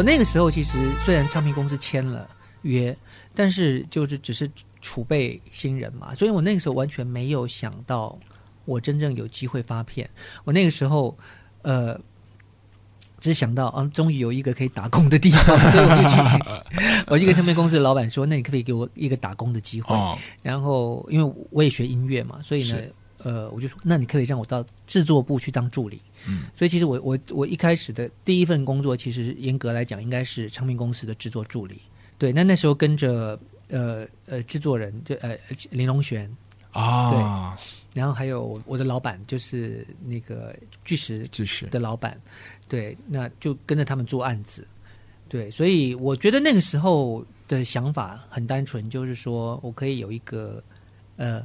[0.00, 2.26] 我我那个时候其实虽然唱片公司签了
[2.62, 2.96] 约，
[3.34, 8.18] 但是就是只是储备新人嘛，所以我那个时候完全没有想到
[8.64, 10.08] 我真正有机会发片。
[10.44, 11.14] 我那个时候
[11.60, 12.00] 呃，
[13.20, 19.94] 只想到啊，终于有一个可以打工的地方，所以我就去， 我就跟唱片公司的老板说，那你可不可以给我一个打工的机会？
[19.94, 26.00] 哦，然后因为我也学音乐嘛，所以呢是，呃，我就说，那你可以让我到制作部去当助理。
[26.28, 31.80] 嗯，所以其实我我我一开始的第一份工作，其实严格来讲应该是唱片公司的制作助理。
[32.18, 35.36] 对，那那时候跟着呃呃制作人就呃
[35.70, 36.30] 林隆璇，
[36.72, 37.58] 啊，
[37.94, 40.54] 然后还有我的老板就是那个
[40.84, 41.66] 巨石巨石。
[41.66, 42.20] 的老板，
[42.68, 44.66] 对，那就跟着他们做案子，
[45.28, 50.62] 对，所以我觉得那个时候的想法很单纯，就是说我可以有一个
[51.16, 51.44] 呃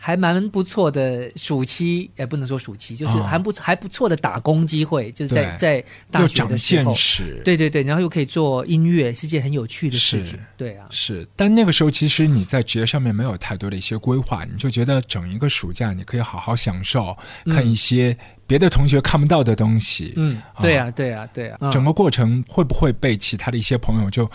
[0.00, 3.22] 还蛮不错的暑期，也不能说暑期，就是哦。
[3.24, 6.94] 还不、还不错的打工机会，就是在在大学的时候。
[6.94, 17.54] 见，识，对对对，然后又可以做音乐，是件很有趣的事情，对啊，是，但那个时候其实你在职业上面没有太多的一些规划，你就觉得整一个暑假你可以好好享受，嗯。
[17.58, 20.12] 看一些别的同学看不到的东西。
[20.16, 21.70] 嗯，对啊，对啊，对啊，嗯。
[21.72, 24.30] 整个过程会不会被其他的一些朋友就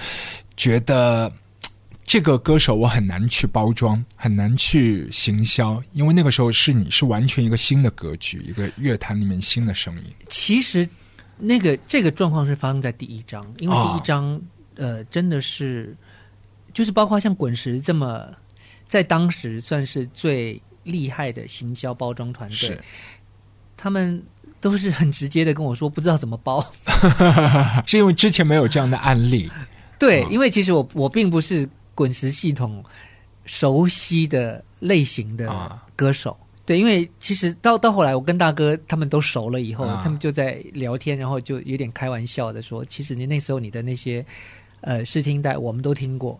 [0.57, 1.33] 觉得嘖
[2.05, 10.03] 这个歌手我很难去包装，很难去行销，因为那个时候是你是完全一个新的格局，一个乐坛里面新的声音。
[10.27, 10.87] 其实
[11.37, 14.39] 那个这个状况是发生在第一章，因为哦第一章、
[14.75, 15.95] 呃真的是
[16.73, 18.27] 就是包括像滚石这么
[18.87, 22.77] 在当时算是最厉害的行销包装团队，
[23.77, 24.21] 他们
[24.59, 26.63] 都是很直接的跟我说不知道怎么包。
[27.87, 29.49] 是因为之前没有这样的案例，
[29.97, 32.83] 对，哦因为其实我我并不是滚石系统
[33.45, 35.83] 熟悉的类型的啊。
[35.95, 36.37] 歌手。
[36.65, 39.99] 对，因为其实到到后来，我跟大哥他们都熟了以后，啊。
[40.01, 44.25] 他们就在聊天，然后就有点开玩笑的说，其实你那时候你的那些
[44.79, 46.39] 呃试听带我们都听过，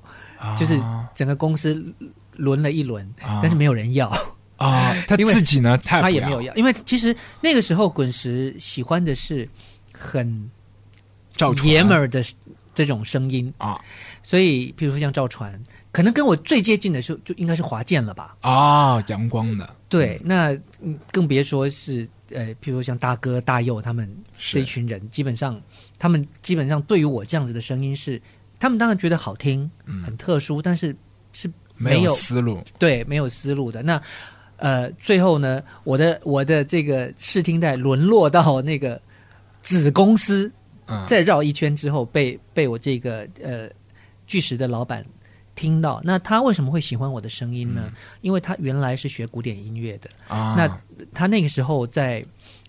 [0.58, 1.86] 就是啊整个公司
[2.38, 3.42] 轮了一轮，啊。
[3.42, 4.08] 但是没有人要，
[4.56, 9.46] 啊，他 自己呢，他他也没有要，因为其实那个时候滚石喜欢的是
[9.92, 10.50] 很
[11.66, 12.24] 爷们儿的
[12.74, 13.80] 这种声音，啊。
[14.22, 18.36] 所以，比如说像赵传，可能跟我最接近的是就应该是华健了吧？
[18.42, 24.56] 啊，阳光的，对，那嗯更别说是呃，譬如说像大哥、大佑他们是。
[24.56, 25.62] 这一群人，基本上
[26.00, 28.22] 他们基本上对于我这样子的声音是，
[28.60, 30.04] 他们当然觉得好听，嗯。
[30.04, 30.96] 很特殊，但是
[31.34, 33.84] 是没没有思路，对没有思路的。
[33.84, 34.02] 那
[34.58, 39.02] 呃，最后呢，我的我的这个试听带沦落到那个
[39.62, 40.50] 子公司，
[40.88, 43.70] 嗯，再绕一圈之后，被被我这个呃
[44.28, 45.06] 巨石的老板
[45.56, 46.02] 听到。
[46.04, 47.92] 那他为什么会喜欢我的声音呢？
[48.22, 50.82] 因为他原来是学古典音乐的，啊，那
[51.14, 52.24] 他那个时候在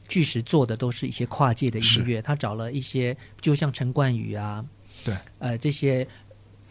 [0.06, 4.64] 巨石做的都是一些跨界的音乐，他找了一些就像陈冠宇啊，
[5.02, 6.06] 对，呃这些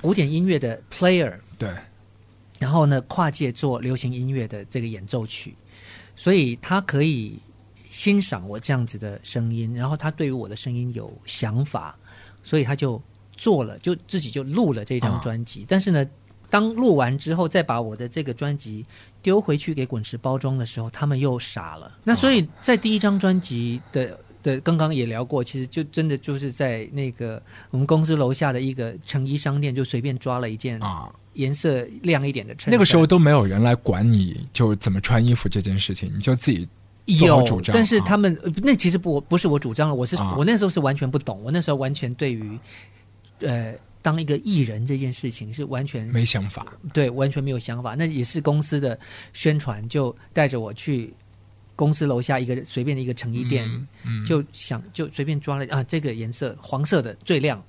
[0.01, 1.69] 古典音乐的 player，对，
[2.59, 5.55] 然后呢跨界做流行音乐的这个演奏曲，
[6.15, 7.39] 所以他可以
[7.93, 11.95] 欣赏我这样子的声音，然后他对于我的声音有想法，
[12.41, 12.99] 所以他就
[13.37, 15.63] 做了，就自己就录了这张啊专辑。
[15.69, 16.03] 但是呢，
[16.49, 18.83] 当录完之后，再把我的这个专辑
[19.21, 21.99] 丢回去给滚石包装的时候，他们又傻了。
[22.03, 27.39] 那所以在第一张专辑的的刚刚也聊过，其实就真的就是在那个
[27.69, 32.71] 我们公司楼下的一个成衣商店，就随便抓了一件啊，颜色亮一点的衬衫。
[32.71, 36.67] 那个时候都没有人来管你就怎么穿衣服这件事情，你就自己
[37.05, 38.03] 有主，张但是啊。
[38.05, 40.35] 他们、呃那其实不不是我主张了，我是、啊。
[40.37, 42.57] 我那时候是完全不懂，我那时候完全对于
[43.39, 48.97] 呃当一个艺人这件事情是完全没想法，对完全没有想法，那也是公司的
[49.33, 51.13] 宣传，就带着我去
[51.75, 53.65] 公司楼下一个随便的一个成衣店。
[53.69, 54.25] 嗯嗯。
[54.25, 57.61] 就想就随便抓了啊，这个颜色黄色的最亮，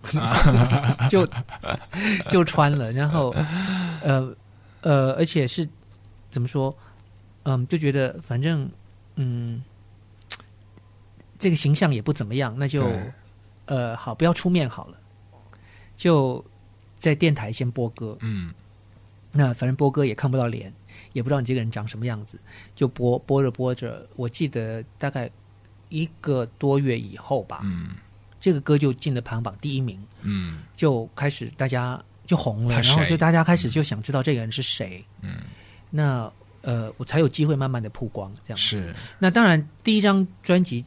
[1.09, 1.27] 就
[2.31, 3.35] 就穿了，然后
[4.03, 4.33] 呃
[4.83, 5.69] 呃，而且是
[6.31, 6.77] 怎么说，
[7.45, 8.69] 嗯，就觉得反正
[9.17, 9.63] 嗯，
[11.39, 12.91] 这个形象也不怎么样，那就
[13.67, 14.99] 呃好，不要出面好了，
[15.97, 16.45] 就
[16.99, 18.53] 在电台先播歌，嗯
[19.37, 20.73] 那反正播歌也看不到脸，
[21.13, 22.39] 也不知道你这个人长什么样子，
[22.75, 25.29] 就播播着播着，我记得大概
[25.89, 27.97] 一个多月以后吧，嗯
[28.41, 35.39] 这个歌就进了排行榜第一名，嗯就开始大家就红了，然后就大家开始就想知道这个人是谁，嗯，
[35.91, 36.33] 那
[36.65, 38.63] 呃，我才有机会慢慢的曝光这样子。
[38.63, 40.85] 是那当然，第一张专辑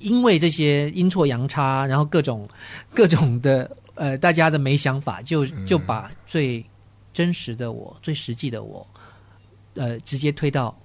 [0.00, 2.48] 因为这些阴错阳差，然后各种
[2.94, 6.64] 各种的呃，大家的没想法，就嗯就把最
[7.12, 8.86] 真实的我、最实际的我，
[9.74, 10.76] 呃，直接推到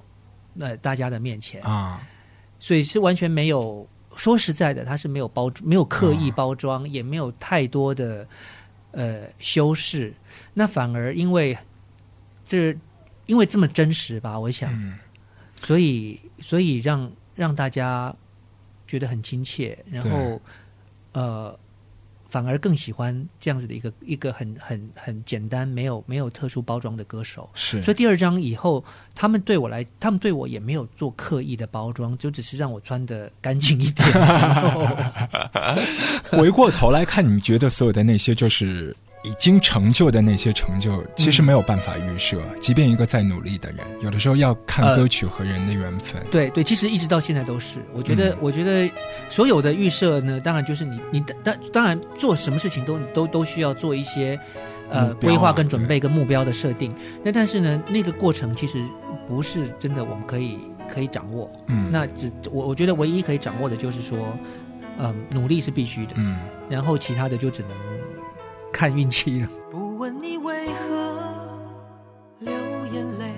[0.59, 2.05] 呃大家的面前，啊，
[2.59, 3.88] 所以是完全没有。
[4.15, 8.28] 说实在的，它是没有包，没有刻意哦包装，也没有太多的
[8.91, 10.13] 呃修饰。
[10.53, 11.57] 那反而因为
[12.45, 12.76] 这
[13.30, 14.97] 因为这么真实吧，我想，嗯
[15.61, 18.11] 所以所以让让大家
[18.88, 20.41] 觉得很亲切，然后
[21.11, 21.57] 呃，
[22.27, 27.47] 反而更喜欢这样子的一个一个很很很简单、没有没有特殊包装的歌手。
[27.53, 34.07] 是，所以第二张以后，他们对我来，他们对我也没有做刻意的包装，就只是让我穿的干净一点。
[36.23, 42.41] 回过头来看，你觉得所有的那些就是已经成就的那些成就，其实没有办法预设。
[42.59, 46.22] 即便一个在努力的人，有的时候要看呃歌曲和人的缘分。
[46.32, 47.80] 对对，其实一直到现在都是。
[47.93, 48.89] 我觉得，嗯我觉得
[49.30, 54.39] 所有的预设呢，当然就是你你当当然做什么事情都都都需要做一些
[54.89, 56.93] 呃规划跟准备跟目标的设定。
[57.24, 58.82] 那但是呢，那个过程其实
[59.28, 60.57] 不是真的我们可以
[60.89, 61.51] 可以掌握。
[61.67, 64.17] 嗯，那只我我觉得唯一可以掌握的就是说，
[64.97, 66.39] 嗯、努力是必须的，嗯
[66.70, 67.72] 然后其他的就只能
[68.72, 69.49] 看运气了。
[69.72, 71.34] 不问你为何
[72.39, 72.53] 流
[72.93, 73.34] 眼泪，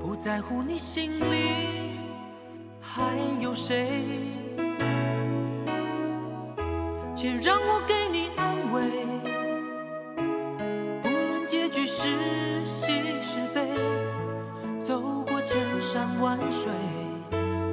[0.00, 1.94] 不在乎你心里
[2.80, 3.02] 还
[3.40, 4.02] 有谁，
[7.14, 8.90] 且让我给你安慰。
[11.02, 13.68] 不论结局是喜是悲，
[14.80, 16.72] 走过千山万水，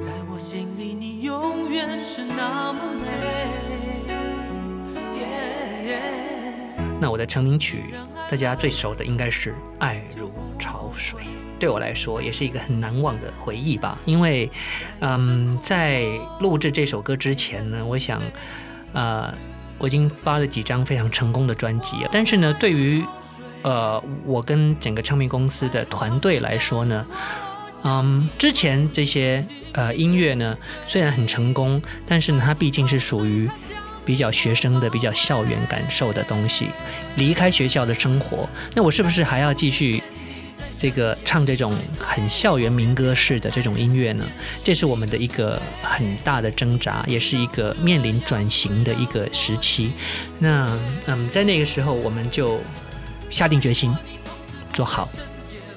[0.00, 3.83] 在我心里你永远是那么美。
[7.00, 7.84] 那我的成名曲，
[8.30, 11.20] 大家最熟的应该是《爱如潮水》，
[11.58, 13.98] 对我来说也是一个很难忘的回忆吧。
[14.06, 14.50] 因为，
[15.00, 16.04] 嗯，在
[16.40, 18.22] 录制这首歌之前呢，我想，
[18.94, 19.34] 呃，
[19.76, 23.04] 我已经发了几张非常成功的专辑，但是呢，对于
[23.62, 27.06] 呃我跟整个唱片公司的团队来说呢，
[27.82, 30.56] 嗯，之前这些呃音乐呢，
[30.88, 33.50] 虽然很成功，但是呢，它毕竟是属于
[34.04, 36.70] 比较学生的、比较校园感受的东西。
[37.16, 40.02] 离开学校的生活，那我是不是还要继续
[40.78, 44.26] 这个唱这种很校园民歌式的这种音乐呢？
[44.62, 49.92] 这是我们的一个很大的挣扎，也是一个面临转型的一个时期。
[50.38, 52.60] 那嗯，在那个时候，我们就
[53.30, 53.96] 下定决心
[54.72, 55.08] 做好。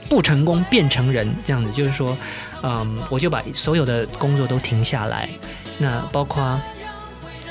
[0.10, 2.18] 不成功变成人，这样子就是说，
[2.64, 5.30] 嗯，我就把所有的工作都停下来，
[5.78, 6.58] 那包括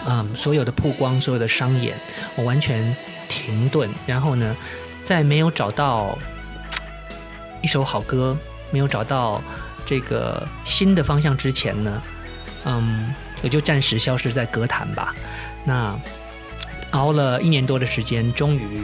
[0.06, 1.98] 嗯所有的曝光、所有的商演，
[2.36, 2.96] 我完全
[3.28, 3.90] 停顿。
[4.06, 4.56] 然后呢，
[5.04, 6.16] 在没有找到
[7.62, 8.36] 一首好歌，
[8.70, 9.42] 没有找到
[9.84, 12.02] 这个新的方向之前呢，
[12.64, 15.14] 嗯，我就暂时消失在歌坛吧。
[15.64, 15.98] 那
[16.92, 18.82] 熬了一年多的时间，终于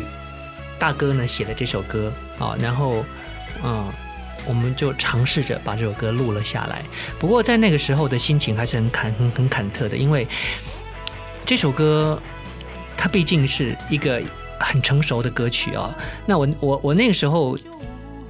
[0.79, 3.05] 大哥呢写了这首歌啊，然后
[3.63, 3.91] 嗯。
[4.45, 6.83] 我们就尝试着把这首歌录了下来。
[7.21, 10.27] 不过在那个时候的心情还是很坎很很忐忑的，因为
[11.45, 12.21] 这首歌
[12.97, 14.23] 它毕竟是一个
[14.59, 15.95] 很成熟的歌曲啊、
[16.27, 17.59] 那我我我那个时候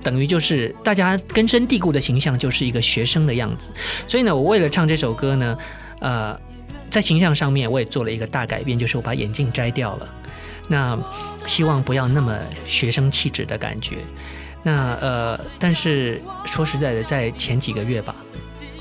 [0.03, 3.71] 等于就是大家根深蒂固的形象就是一个学生的样子，
[4.09, 5.57] 所以呢，我为了唱这首歌呢，
[6.01, 6.37] 呃，
[6.91, 10.09] 在形象上面我也做了一个大改变，就是我把眼镜摘掉了。
[10.69, 10.99] 那
[11.47, 13.99] 希望不要那么学生气质的感觉。
[14.63, 18.15] 那呃，但是说实在的，在前几个月吧，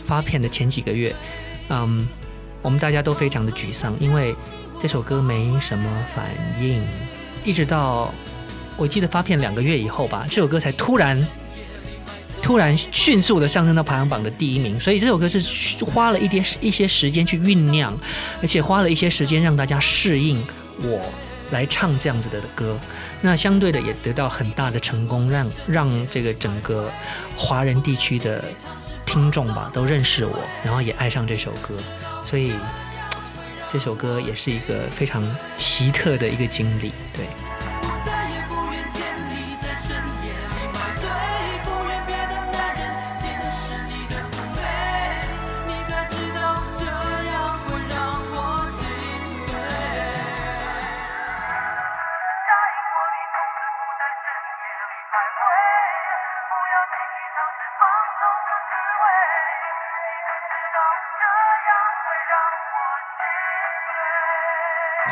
[0.05, 1.13] 发片的前几个月，
[1.69, 2.07] 嗯，
[2.61, 4.35] 我们大家都非常的沮丧，因为
[4.81, 6.25] 这首歌没什么反
[6.59, 6.83] 应，
[7.43, 8.13] 一直到
[8.77, 11.27] 我记得发片两个月以后吧，这首歌才突然
[12.41, 17.95] 突然迅速的上升到排行榜的第一名，所以这首歌是花了一点一些时间去酝酿，
[18.41, 20.43] 而且花了一些时间让大家适应
[20.81, 20.99] 我
[21.51, 22.77] 来唱这样子的歌。
[23.21, 26.91] 那相对的也得到很大的成功，让让这个整个
[27.37, 28.43] 华人地区的
[29.05, 31.75] 听众吧都认识我，然后也爱上这首歌，
[32.23, 32.55] 所以
[33.67, 35.23] 这首歌也是一个非常
[35.57, 37.25] 奇特的一个经历，对。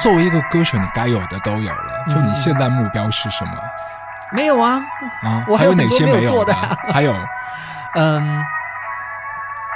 [0.01, 2.05] 作为一个歌手，你该有的都有了。
[2.09, 3.51] 就你现在目标是什么
[4.31, 4.81] 没有啊，
[5.23, 5.45] 啊？
[5.47, 7.15] 我还有哪些没有有做的啊 还有
[7.95, 8.45] 嗯，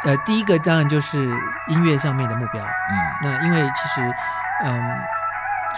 [0.03, 1.17] 呃，第一个当然就是
[1.67, 2.63] 音乐上面的目标。
[2.63, 2.93] 嗯
[3.24, 4.15] 那因为其实，
[4.63, 4.97] 嗯，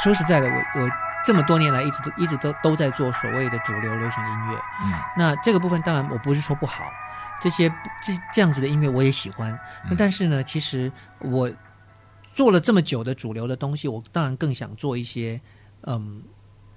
[0.03, 0.89] 说实在的，我我
[1.23, 4.57] 这么多年来一直都一直都都在做所谓的主流流行音乐。
[4.83, 6.83] 嗯那这个部分当然我不是说不好，
[7.39, 7.69] 这些
[8.01, 9.57] 这这样子的音乐我也喜欢。
[9.83, 11.49] 那嗯但是呢，其实我
[12.35, 15.41] 做了这么久的主流的东西，我当然更想做一些
[15.81, 16.21] 嗯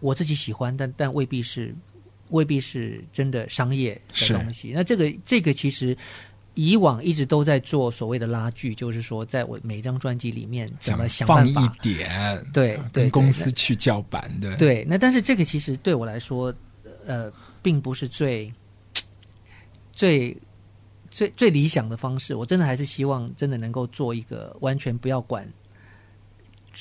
[0.00, 1.74] 我自己喜欢，但但未必是
[2.30, 4.72] 未必是真的商业的东西。
[4.74, 5.94] 那这个这个其实。
[6.54, 16.52] 以往一直都在做所谓的拉锯，就是说，在我每张专辑里面怎么想放一办法，点，对对跟公司去叫板的，对，那但是这个其实对我来说，
[17.06, 17.30] 呃，
[17.62, 18.52] 并不是最
[19.92, 20.36] 最
[21.10, 22.34] 最最理想的方式。
[22.34, 25.46] 我真的还是希望真的能够做一个完全不要管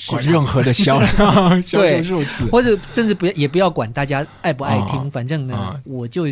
[0.10, 1.12] 管任何的销量、
[1.64, 6.26] 销售对数字，或者甚至不要也不要管大家爱不爱听，啊反正呢，啊我就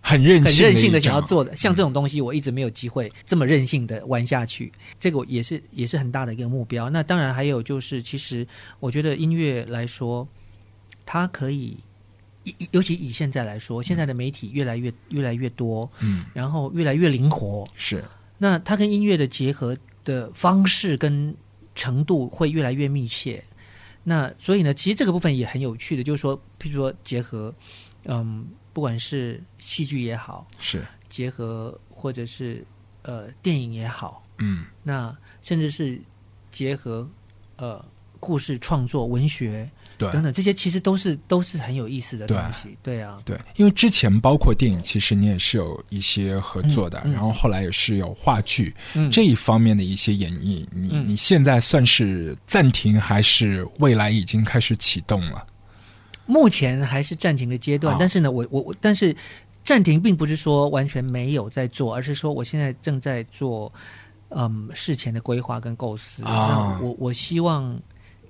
[0.00, 1.42] 很任很，任性的想要做。
[1.42, 1.56] 的。
[1.56, 4.72] 像这种东西，我一直没有机会这么任性的玩下去。
[4.98, 6.90] 这个也是也是很大的一个目标。
[6.90, 8.46] 那当然还有就是，其实
[8.78, 10.26] 我觉得音乐来说，
[11.06, 11.76] 它可以
[12.70, 17.66] 尤其以现在来说，现在的媒体越来越越来越多，嗯，然后越来越灵活。
[17.74, 18.04] 是。
[18.36, 21.34] 那它跟音乐的结合的方式跟
[21.74, 23.42] 程度会越来越密切。
[24.04, 27.54] 那所以呢，其实这个部分也很有趣的，就是说，譬如说结合，
[28.04, 32.64] 嗯，不管是戏剧也好，是，结合或者是
[33.02, 34.64] 呃电影也好，嗯。
[34.82, 36.00] 那甚至是
[36.50, 37.06] 结合
[37.56, 37.84] 呃
[38.18, 39.68] 故事创作、文学
[39.98, 42.78] 对等等，这些其实都是都是很有意思的东西。
[42.82, 50.64] 对啊，对，因为之前包括电影，其实你也是有一些合作的，然后后来也是有话剧、嗯这一方面的一些演绎。
[50.72, 55.44] 你、嗯你现在算是暂停，还是未来已经开始启动了？
[56.26, 59.16] 目前还是暂停的阶段，哦但是呢，我我我，但是
[59.64, 63.72] 暂停并不是说完全没有在做，而是说我现在正在做
[64.28, 66.22] 嗯事前的规划跟构思。
[66.24, 67.80] 啊那我我希望，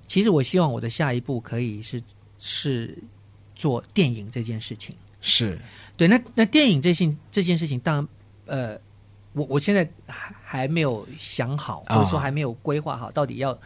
[0.09, 2.03] 其实我希望我的下一步可以是
[2.37, 2.97] 是
[3.55, 4.93] 做电影这件事情。
[5.21, 5.57] 是。
[5.95, 8.07] 对，那那电影这件这件事情，当然
[8.45, 8.79] 呃，
[9.33, 13.57] 我我现在还还没有想好，或者说啊还没有规划好，到底要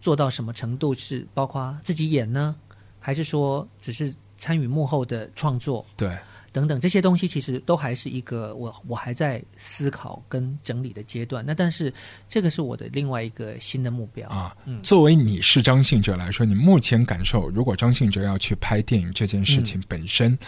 [0.00, 2.56] 做到什么程度，是包括自己演呢，
[2.98, 5.86] 还是说只是参与幕后的创作？
[5.96, 6.18] 对，
[6.56, 11.44] 等等这些东西，其实都还是一个我我还在思考跟整理的阶段。
[11.46, 11.92] 那但是
[12.26, 20.38] 这个是我的另外一个新的目标啊，嗯作为你是张信哲来说，你目前感受，如果张信哲要去拍电影这件事情本身，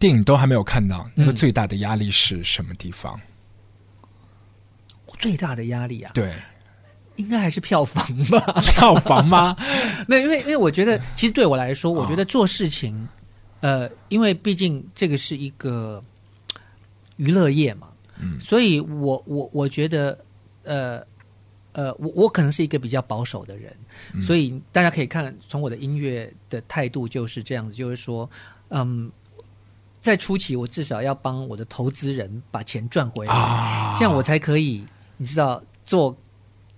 [0.00, 3.20] 电影都还没有看到，那个嗯最大的压力是什么地方？
[5.20, 6.32] 最大的压力啊，对，
[7.14, 8.40] 应该还是票房吧。
[8.62, 9.56] 票房吗？
[10.08, 13.08] 没有，因为因为我觉得，其实对我来说，啊我觉得做事情，
[13.62, 16.02] 呃，因为毕竟这个是一个
[17.16, 17.88] 娱乐业嘛，
[18.20, 20.18] 嗯所以我我我觉得，
[20.64, 21.00] 呃
[21.72, 23.72] 呃，我我可能是一个比较保守的人，
[24.14, 28.28] 嗯所以大家可以看从我的音乐的态度就是这样子，就是说，
[28.70, 29.08] 嗯，
[30.00, 34.84] 在初期我至少要帮我的投资人把钱赚回来，啊，这样我才可以，
[35.16, 36.14] 你知道做。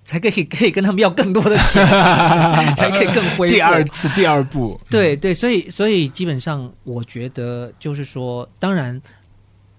[0.05, 1.85] 才可以可以跟他们要更多的钱，
[2.77, 3.55] 才可以更挥霍。
[3.55, 9.01] 第二次第二步，对对，所以所以基本上，我觉得就是说，当然，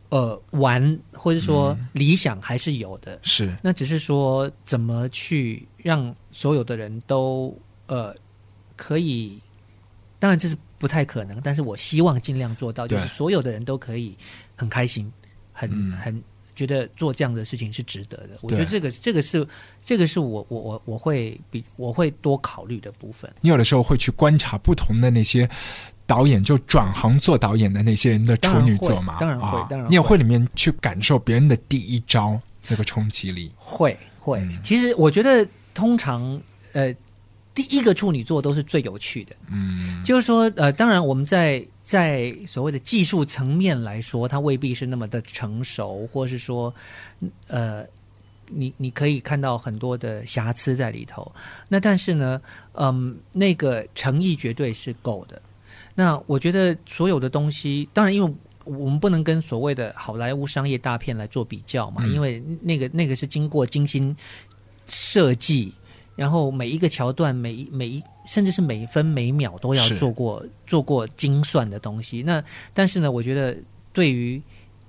[0.09, 1.87] 呃，玩或者说嗯。
[1.93, 3.55] 理想还是有的，是。
[3.61, 7.55] 那只是说怎么去让所有的人都
[7.87, 8.13] 呃
[8.75, 9.39] 可以，
[10.17, 14.17] 当然这是不太可能，但是我希望尽量做到，就是所有的人都可以
[14.55, 15.11] 很开心，
[15.53, 15.91] 很、嗯。
[16.01, 16.23] 很
[16.55, 18.29] 觉得做这样的事情是值得的。
[18.41, 19.45] 我觉得这个这个是
[19.83, 23.31] 这个是我我我我会比我会多考虑的部分。
[23.41, 25.49] 你有的时候会去观察不同的那些
[26.05, 29.17] 导演，就转行做导演的那些人的处女作嘛？
[29.19, 32.39] 当然会啊当然会你也会里面去感受别人的第一招
[32.69, 33.51] 那个冲击力。
[33.55, 36.39] 会会，嗯其实我觉得通常
[36.73, 36.93] 呃
[37.53, 39.35] 第一个处女座都是最有趣的。
[39.49, 46.73] 嗯，就是说，呃，当然我们在在所谓的技术层面来说，它未必是那么的成熟，或是说，
[47.47, 47.85] 呃，
[48.47, 51.31] 你你可以看到很多的瑕疵在里头。
[51.69, 52.41] 那但是呢，
[52.73, 55.39] 嗯，那个诚意绝对是够的。
[55.93, 58.33] 那我觉得所有的东西，当然因为。
[58.65, 64.17] 我们不能跟所谓的好莱坞商业大片来做比较嘛，嗯因为那个那个是经过精心
[64.87, 65.71] 设计，
[66.15, 72.23] 然后每一个桥段、每一每一甚至是每分每秒都要做过做过精算的东西。
[72.23, 73.57] 那但是呢，我觉得
[73.93, 74.41] 对于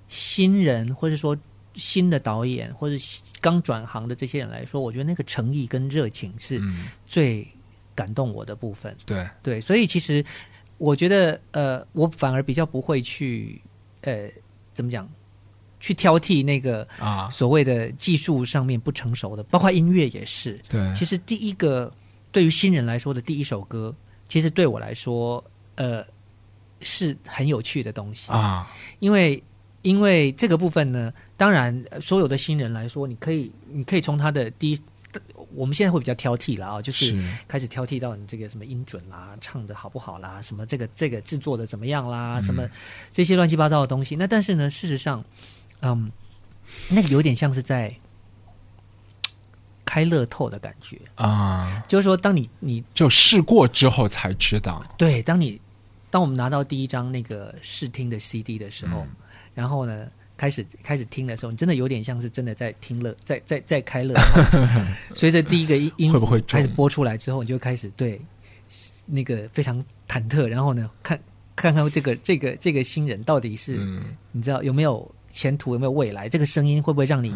[0.08, 1.36] 新人或者说
[1.74, 2.96] 新的导演或者
[3.40, 7.46] 刚转行的这些人来说，我觉得那个诚意跟热情是嗯，最
[7.94, 8.96] 感动我的部分。
[9.04, 10.24] 对，对，所以其实
[10.78, 13.60] 我觉得，呃，我反而比较不会去，
[14.02, 14.28] 呃，
[14.72, 15.08] 怎么讲，
[15.80, 20.58] 去挑剔那个啊，所谓的技术上面不成熟的，包括音乐也是。
[20.68, 21.92] 对，其实第一个
[22.36, 23.94] 对于新人来说的第一首歌，
[24.28, 25.42] 其实对我来说，
[25.76, 26.04] 呃，
[26.82, 28.30] 是很有趣的东西。
[28.30, 29.42] 啊，因为
[29.80, 34.78] 因为这个部分呢，当然呃所有的新人来说，你可以你可以从他的第一，
[35.54, 37.38] 我们现在会比较挑剔了啊，就是是。
[37.48, 42.42] 开始挑剔到你这个什么音准啦、唱的好不好啦、什么这个这个制作的怎么样啦、嗯。
[42.42, 42.68] 什么
[43.14, 44.14] 这些乱七八糟的东西。
[44.14, 45.24] 那但是呢，事实上，
[45.80, 46.12] 嗯，
[46.90, 47.96] 那个有点像是在
[49.96, 55.58] 开乐透的感觉，啊，就是说，当你你就试过之后才知道，对，当你
[56.10, 59.08] 当我们拿到第一张那个试听的 CD 的时候，嗯
[59.54, 64.58] 然后呢，开始开始听的时候，你真的有点像是真的在听乐，在在在开乐透。
[65.16, 68.20] 随着第一个音音会不会中开始播出来之后，你就开始对
[69.06, 71.18] 那个非常忐忑，然后呢，看
[71.54, 76.28] 看看这个这个这个新人到底是、嗯，你知道有没有前途，有没有未来？
[76.28, 77.34] 这个声音会不会让你、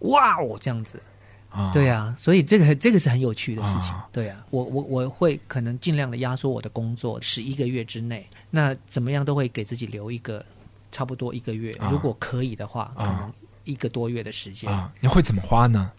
[0.00, 1.00] 哇哦这样子？
[1.56, 3.90] 啊，对啊，所以这个这个是很有趣的事情。
[3.92, 10.44] 啊对啊，我我我会可能尽量的压缩我的工作，十一个月之内，那怎么样都会给自己留一个
[10.92, 13.32] 差不多一个月，啊如果可以的话，可啊能
[13.64, 14.70] 一个多月的时间。
[14.70, 15.90] 啊，你会怎么花呢？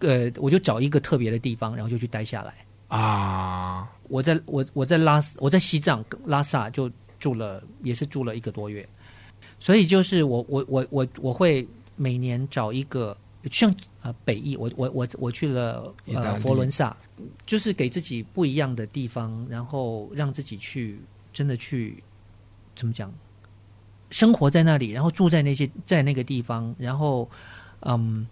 [0.00, 2.54] 呃，我就找一个特别的地方，然后就去待下来。
[2.88, 6.90] 啊，我在我我在拉斯我在西藏拉萨就
[7.20, 8.88] 住了，也是住了一个多月，
[9.60, 13.16] 所以就是我我我我我会每年找一个
[13.50, 16.96] 像呃北翼，我我我我去了呃佛伦萨，
[17.46, 21.00] 就是给自己不一样的地方，然后让自己去
[21.32, 22.02] 真的去
[22.74, 23.12] 怎么讲，
[24.10, 27.28] 生活在那里，然后住在那些在那个地方，然后
[27.80, 28.26] 嗯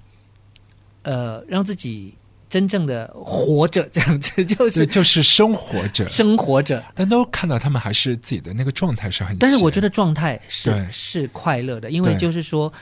[1.02, 2.14] 呃让自己
[2.48, 6.82] 真正的活着，这样子就对，是就是生活着，生活着。
[6.94, 12.72] 但都看到他们还是自己的那个状态是很，但是我觉得状态是是快乐的，因为就是说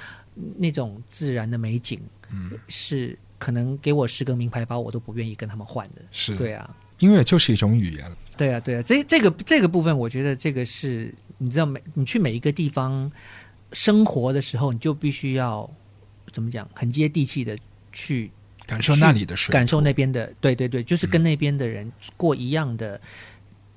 [0.57, 1.99] 那种自然的美景
[2.31, 2.53] 嗯。
[2.69, 6.03] 是可能给我十个名牌包我都不愿意跟他们换的。
[6.11, 6.37] 是。
[6.37, 13.11] 对啊，音乐就是一种语言，对啊，对啊，这这个这个部分，我觉得这个是你知道每你去每一个地方
[13.73, 15.69] 生活的时候，你就必须要
[16.33, 17.59] 怎么讲，很接地气的
[17.93, 18.31] 去
[18.67, 22.99] 感受那里的水，感受那边的，对对对，就是跟嗯那边的人过一样的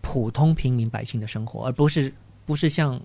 [0.01, 2.13] 普通平民百姓的生活，而不是
[2.45, 3.01] 不是像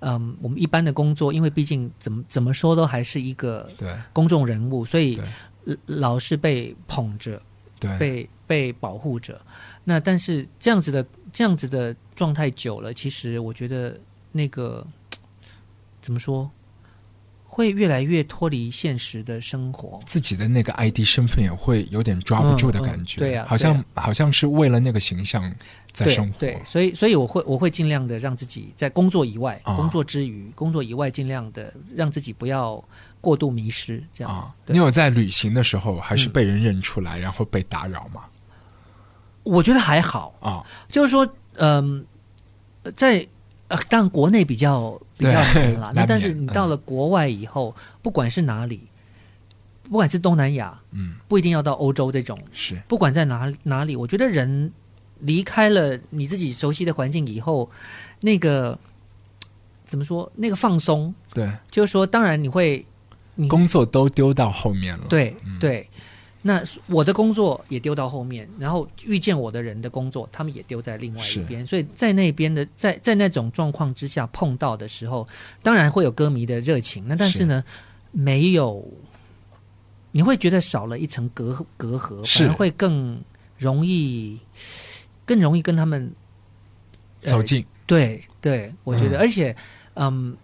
[0.00, 3.68] 嗯我们一般的工作，因为毕竟怎么怎么说都还是一个
[4.12, 5.20] 公众人物，所以
[5.86, 7.40] 老是被捧着，
[7.78, 9.40] 对，被被保护着。
[9.84, 13.98] 那但是这样子的这样子的状态久了，其实我觉得
[14.32, 14.86] 那个
[16.00, 16.50] 怎么说，
[17.58, 20.00] 会越来越脱离现实的生活。
[20.06, 25.52] 自己的那个 ID 身份也会有点抓不住的感觉，嗯嗯对啊好像对好像是为了那个形象
[25.92, 29.74] 在生活，对，所以所以我会我会尽量的让自己在工作以外，啊。
[29.74, 32.82] 工作之余，工作以外尽量的让自己不要
[33.20, 34.32] 过度迷失，这样。
[34.32, 38.22] 啊，你有在旅行的时候还是嗯被人认出来，然后被打扰吗？
[39.42, 42.06] 我觉得还好，啊，就是说，嗯、
[42.84, 43.26] 呃在
[43.68, 45.92] 呃，但国内比较比较难啦。
[45.96, 48.80] 那但是你到了国外以后，不管是哪里，
[49.84, 54.72] 不管是东南亚，嗯，不一定要到欧洲这种，是不管在哪哪里，我觉得人
[55.20, 57.70] 离开了你自己熟悉的环境以后，
[58.20, 58.78] 那个
[59.84, 60.30] 怎么说？
[60.34, 62.84] 那个放松，对，就是说，当然你会，
[63.34, 65.88] 你工作都丢到后面了，对嗯对。
[66.40, 75.26] 那我的工作也丢到后面，然后遇见我的人的工作，他们也丢在另外一边，所以在那边的在在那种状况之下碰到的时候，
[75.62, 77.04] 当然会有歌迷的热情。
[77.08, 77.64] 那但是呢，
[78.12, 78.86] 没有，
[80.12, 83.20] 你会觉得少了一层隔隔阂，反而会更
[83.58, 84.38] 容易，
[85.26, 86.08] 更容易跟他们
[87.22, 89.20] 呃走近，对对，我觉得，嗯。
[89.20, 89.54] 而且，
[89.94, 90.36] 嗯，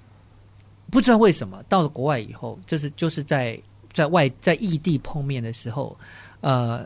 [0.91, 3.57] 不知道为什么到了国外以后，就是就是在
[3.95, 5.97] 在外在异地碰面的时候，
[6.43, 6.85] 呃，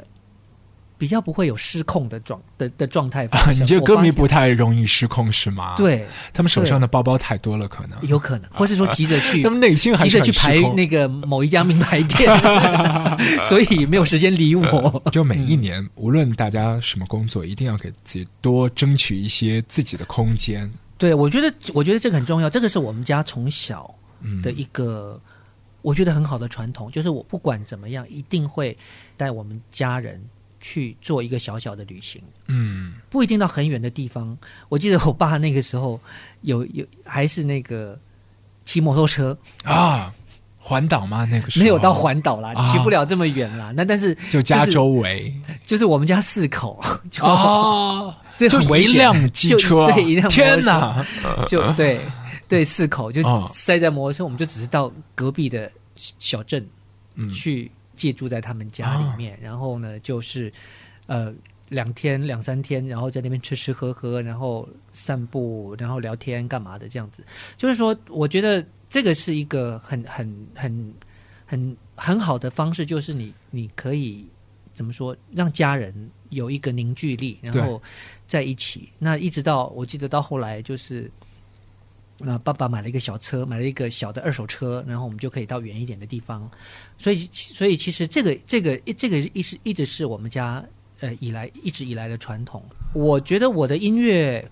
[0.96, 3.62] 比较不会有失控的状的的状态发生。
[3.62, 10.61] 你觉得歌迷不太容易失控是吗？，对，他们手上的包包太多了，可能有可能，或是说急着去 他们内心还急是着去排。
[10.74, 12.28] 那个某一家名牌店，
[13.44, 15.02] 所以没有时间理我。
[15.12, 20.70] 就每一年，无论大家什么工作，一定要给自己多争取一些自己的空间。
[20.98, 25.20] 对，我觉得我觉得这个很重要，这个是我们家从小嗯的一个
[25.82, 28.76] 我觉得很好的传统，就是我不管怎么样，一定会
[29.16, 30.20] 带我们家人
[30.60, 34.36] 去做一个小小的旅行，嗯，不一定到很远的地方。
[34.68, 36.00] 我记得我爸那个时候
[36.42, 37.98] 有有还是那个
[38.64, 40.12] 骑摩托车，啊，
[40.58, 41.24] 环岛吗？
[41.30, 41.62] 那个时候。
[41.62, 42.72] 没有到环岛啦，啊。
[42.72, 43.72] 骑不了这么远啦。
[43.74, 45.32] 那但是就家周围
[45.64, 51.06] 就是我们家四口，就、哦， 这一辆机车，对一辆天哪！
[51.48, 52.00] 就对
[52.49, 56.66] 对四口就哦塞在摩托车，我们就只是到隔壁的小镇
[57.14, 60.51] 嗯去借住在他们家里面，然后呢就是
[61.07, 61.32] 呃
[61.68, 67.22] 两天两三天，然后在那边吃吃喝喝，然后散步，然后聊天干嘛的这样子。
[67.59, 70.94] 就是说，我觉得这个是一个很很很
[71.44, 74.26] 很很好的方式，就是你你可以
[74.72, 75.92] 怎么说，让家人
[76.30, 77.82] 有一个凝聚力，然后
[78.26, 78.88] 在一起。
[78.99, 81.11] 那一直到我记得到后来就是。
[82.18, 86.50] 那爸爸买了一个小车，买了一个小的二手车，然后我们就可以到远一点的地方。
[86.98, 90.64] 所以，所以其实这个这个这个一直一直是我们家
[91.00, 92.64] 呃以来一直以来的传统。
[92.92, 94.44] 我觉得我的音乐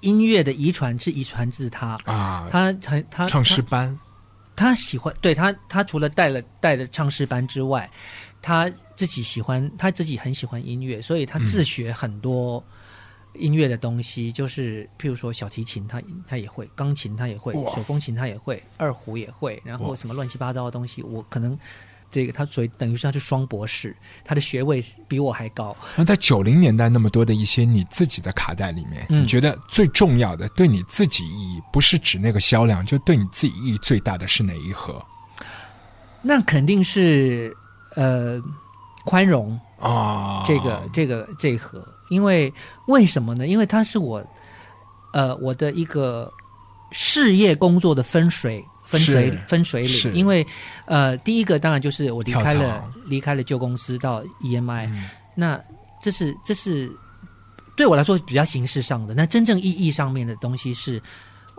[0.00, 3.98] 音乐的遗传是遗传自他，啊，他他他唱诗班
[4.54, 7.90] 他喜欢对他，他除了带了带了唱诗班之外，
[8.42, 12.62] 他自己喜欢，他自己很喜欢音乐，所以他自学很多
[13.34, 21.58] 音乐的东西，就是譬如说小提琴他他也会，钢琴他也会，手风琴他也会，二胡也会，然后什么乱七八糟的东西，我可能
[22.10, 25.76] 这个他所以等于是他是双博士，他的学位比我还高。
[25.96, 29.22] 那在九零年代那么多的一些你自己的卡带里面，嗯。
[29.22, 35.00] 你觉得最重要的对你自己意义，不是指那个销量，就对你自己意义最大的是哪一盒？
[36.22, 37.56] 那肯定是
[37.94, 38.42] 呃
[39.04, 40.42] 宽容，啊？
[40.44, 42.52] 这个这个这一盒，因为
[42.86, 43.46] 为什么呢？
[43.46, 44.22] 因为它是我
[45.14, 46.30] 呃我的一个
[46.92, 50.12] 事业工作的分水分水分水岭。
[50.14, 50.46] 因为
[50.84, 55.58] 呃，第一个当然就是我离开了离开了旧公司到 EMI，、嗯那
[56.02, 56.90] 这是这是
[57.76, 59.14] 对我来说比较形式上的。
[59.14, 61.00] 那真正意义上面的东西是，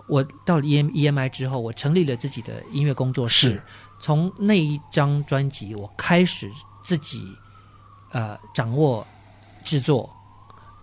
[0.06, 3.60] 我到了 EM EMI 之后，我成立了自己的音乐工作室。
[3.98, 6.50] 从那一张专辑，我开始
[6.84, 7.26] 自己
[8.10, 9.06] 呃掌握
[9.64, 10.10] 制作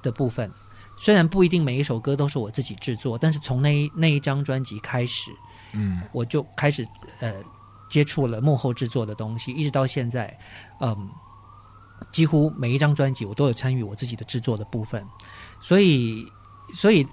[0.01, 0.51] 的部分。
[0.97, 5.31] 虽然不一定每一首歌都是我自己制作，但是从那一那一张专辑开始，
[5.71, 6.01] 嗯。
[6.11, 6.85] 我就开始
[7.19, 7.33] 呃
[7.89, 10.37] 接触了幕后制作的东西，一直到现在，
[10.81, 11.09] 嗯，
[12.11, 15.05] 几乎每一张专辑我都有参与我自己的制作的部分，
[15.61, 16.25] 所以
[16.73, 17.07] 所以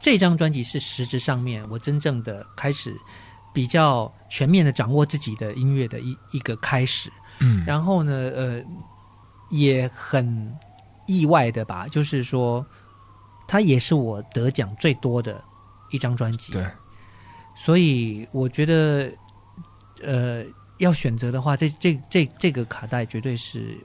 [0.00, 2.96] 这张专辑是实质上面我真正的开始
[3.52, 8.62] 比较全面的掌握自己的音乐的一一个开始，嗯，然后呢，呃，
[9.50, 10.52] 也很
[11.10, 12.64] 意外的吧，就是说，
[13.48, 15.42] 它也是我得奖最多的
[15.90, 16.52] 一张专辑。
[16.52, 16.64] 对，
[17.56, 19.12] 所以我觉得，
[20.02, 20.44] 呃，
[20.78, 23.76] 要选择的话，这这这这个卡带绝对是，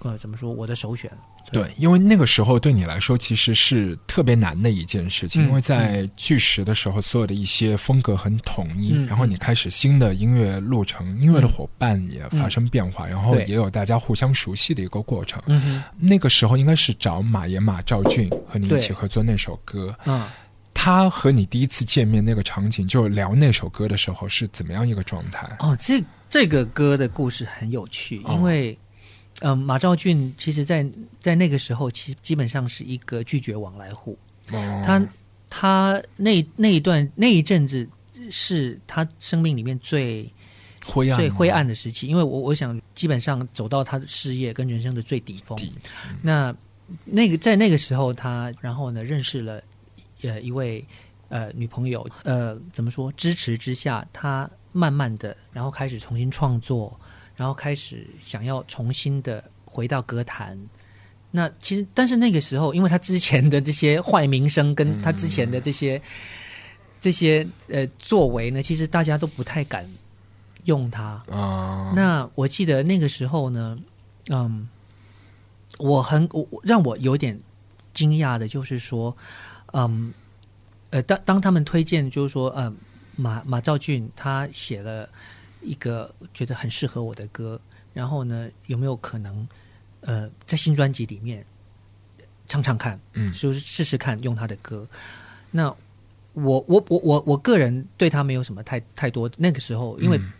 [0.00, 1.10] 呃，怎么说，我的首选。
[1.52, 15.42] 对，因为那个时候对你来说其实是特别难的一件事情，嗯因为在巨石的时候，所有的一些风格很统一，嗯然后你开始新的音乐路程，音乐的伙伴也发生变化，然后也有大家互相熟悉的一个过程。
[15.46, 20.34] 嗯，那个时候应该是找马岩马兆俊和你一起合作那首歌，啊、
[20.74, 25.48] 他和你第一次见面那个场景，就聊那首歌的时候是怎么样一个状态？
[25.60, 28.34] 哦，这这个歌的故事很有趣，哦。
[28.34, 28.78] 因为，
[29.40, 30.86] 嗯、马兆俊其实在
[31.20, 34.18] 在那个时候，其基本上是一个拒绝往来户。
[34.52, 35.06] 哦他
[35.50, 37.88] 他那那一段那一阵子
[38.30, 40.30] 是他生命里面最
[40.84, 45.56] 灰暗最灰暗的时期，因为我我想基本上走到他的事业跟人生的最底峰。
[45.56, 45.72] 底
[46.22, 46.54] 那
[47.04, 49.62] 那个在那个时候他，然后呢认识了
[50.22, 50.84] 呃一位
[51.28, 56.98] 呃女朋友，呃怎么说支持之下，他慢慢的然后开始重新创作，
[57.38, 60.58] 然后开始想要重新的回到歌坛。
[61.30, 66.02] 那其实，但是那个时候，因为他之前的这些坏名声，跟他之前的这些、
[66.98, 69.88] 这些呃作为呢，其实大家都不太敢
[70.64, 71.22] 用他。
[71.30, 73.78] 啊，那我记得那个时候呢，
[74.30, 74.66] 嗯，
[75.78, 77.38] 我很我我让我有点
[77.94, 79.16] 惊讶的，就是说，
[79.74, 80.12] 嗯，
[80.90, 82.72] 呃，当当他们推荐，就是说，呃，
[83.16, 85.08] 马马兆俊他写了
[85.62, 87.60] 一个觉得很适合我的歌，
[87.94, 89.46] 然后呢，有没有可能，
[90.00, 91.44] 呃，在新专辑里面
[92.46, 94.86] 唱唱看，嗯就是试试看用他的歌。
[95.50, 95.74] 那
[96.32, 100.32] 我我我我我个人对他没有什么太太多，那个时候因为、嗯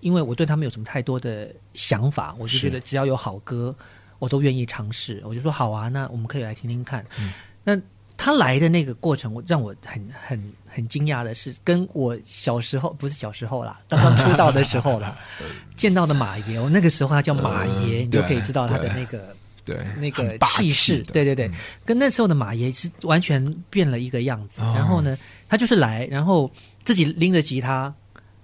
[0.00, 3.72] 因为我对他没有什么太多的想法，我就觉得只要有好歌，
[4.18, 5.22] 我都愿意尝试。
[5.24, 7.04] 我就说好啊，那我们可以来听听看。
[7.20, 7.32] 嗯
[7.62, 7.78] 那
[8.16, 15.16] 他来的那个过程，我让我很很很惊讶的是，跟我小时候不是小时候啦，刚刚出道的时候啦，
[15.76, 19.34] 见到的马爷，我那个时候他叫马爷，嗯你就可以知道他的那个
[19.64, 21.48] 对，那个气气势，的对对对。
[21.48, 21.54] 嗯，
[21.84, 24.62] 跟那时候的马爷是完全变了一个样子。
[24.62, 24.72] 哦。
[24.76, 25.16] 然后呢，
[25.48, 26.50] 他就是来，然后
[26.84, 27.92] 自己拎着吉他，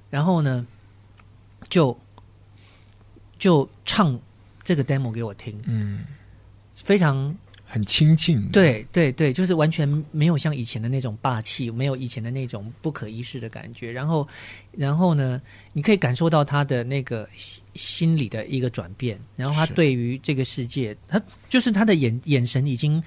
[0.09, 0.66] 然后呢，
[1.68, 1.97] 就
[3.39, 4.18] 就唱
[4.62, 6.05] 这个 demo 给我听，嗯，
[6.75, 7.35] 非常
[7.73, 13.93] 很亲近的，对对对，就是完全没有像以前的那种霸气，没有以前的那种不可一世的感觉。
[13.93, 14.27] 然后，
[14.73, 15.41] 然后呢，
[15.73, 23.01] 你可以感受到他的那个心心理的一个转变，然后他对于这个世界，他就是他的眼眼神已经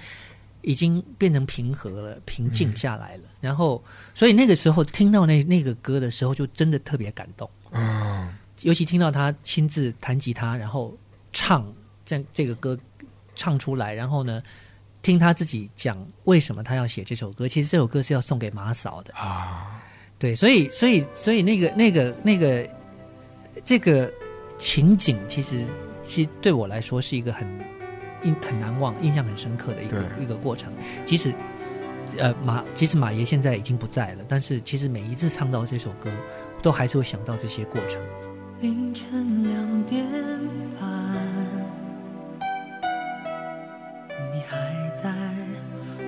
[0.62, 3.24] 已经变成平和了，平静下来了。
[3.42, 3.84] 然后，
[4.14, 7.48] 所以那个时候听到那那个歌的时候，就真的特别感动。
[7.72, 10.96] 嗯，尤其听到他亲自弹吉他，然后
[11.34, 11.70] 唱
[12.06, 12.78] 这这个歌
[13.34, 14.42] 唱出来，然后呢，
[15.02, 17.46] 听他自己讲为什么他要写这首歌。
[17.46, 19.82] 其实这首歌是要送给马嫂的啊，
[20.18, 22.68] 对，所以所以所以那个那个那个
[23.64, 24.12] 这个
[24.58, 25.64] 情景，其实
[26.02, 27.46] 其实对我来说是一个很
[28.22, 30.72] 印很难忘、印象很深刻的一个一个过程。
[31.04, 31.34] 即使
[32.18, 36.10] 呃马，即使马爷现在已经不在了，但是其实每一次唱到这首歌，
[36.62, 38.00] 都还是会想到这些过程。
[38.60, 40.06] 凌晨两点
[40.80, 41.23] 半，
[44.32, 45.12] 你还在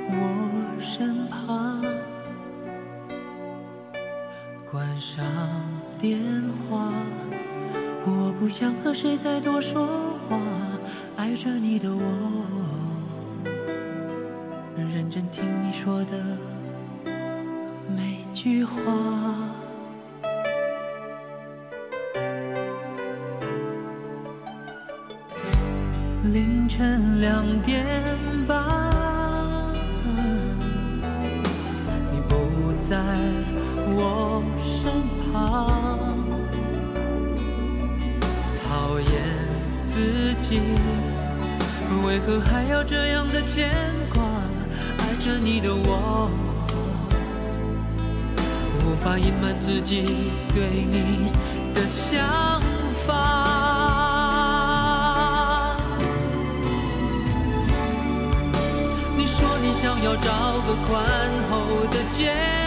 [0.09, 1.83] 我身旁，
[4.71, 5.25] 关上
[5.99, 6.19] 电
[6.69, 6.93] 话，
[8.05, 9.87] 我不想和谁再多说
[10.29, 10.39] 话，
[11.17, 12.03] 爱着你的我，
[14.77, 16.39] 认真听你说的
[17.97, 19.56] 每句话。
[26.33, 27.85] 凌晨两点
[28.47, 28.57] 半，
[32.11, 32.97] 你不在
[33.89, 34.93] 我身
[35.33, 36.17] 旁，
[38.67, 39.07] 讨厌
[39.85, 40.61] 自己，
[42.05, 43.71] 为何还要这样的牵
[44.13, 44.23] 挂？
[44.99, 46.31] 爱着你的我，
[48.85, 51.31] 无法隐瞒自己对你
[51.75, 52.61] 的想
[53.07, 53.36] 法。
[59.27, 60.31] 说你想要找
[60.67, 62.66] 个宽厚的肩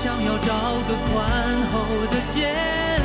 [0.00, 0.54] 想要找
[0.86, 2.97] 个宽厚的肩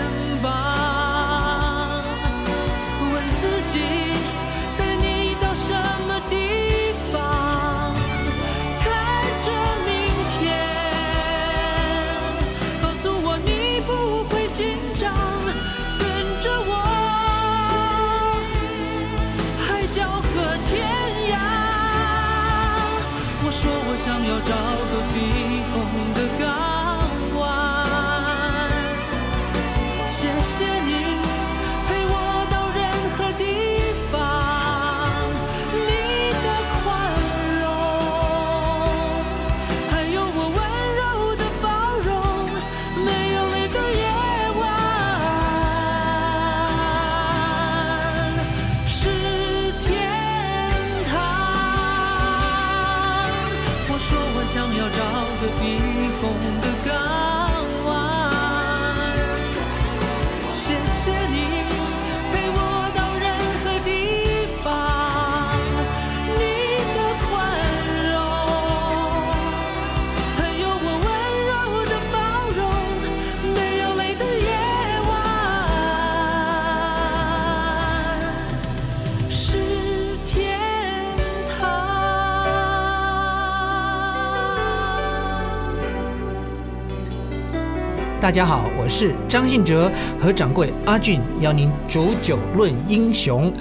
[88.23, 93.51] 大家好我是张信哲和掌柜阿俊邀您煮酒论英雄。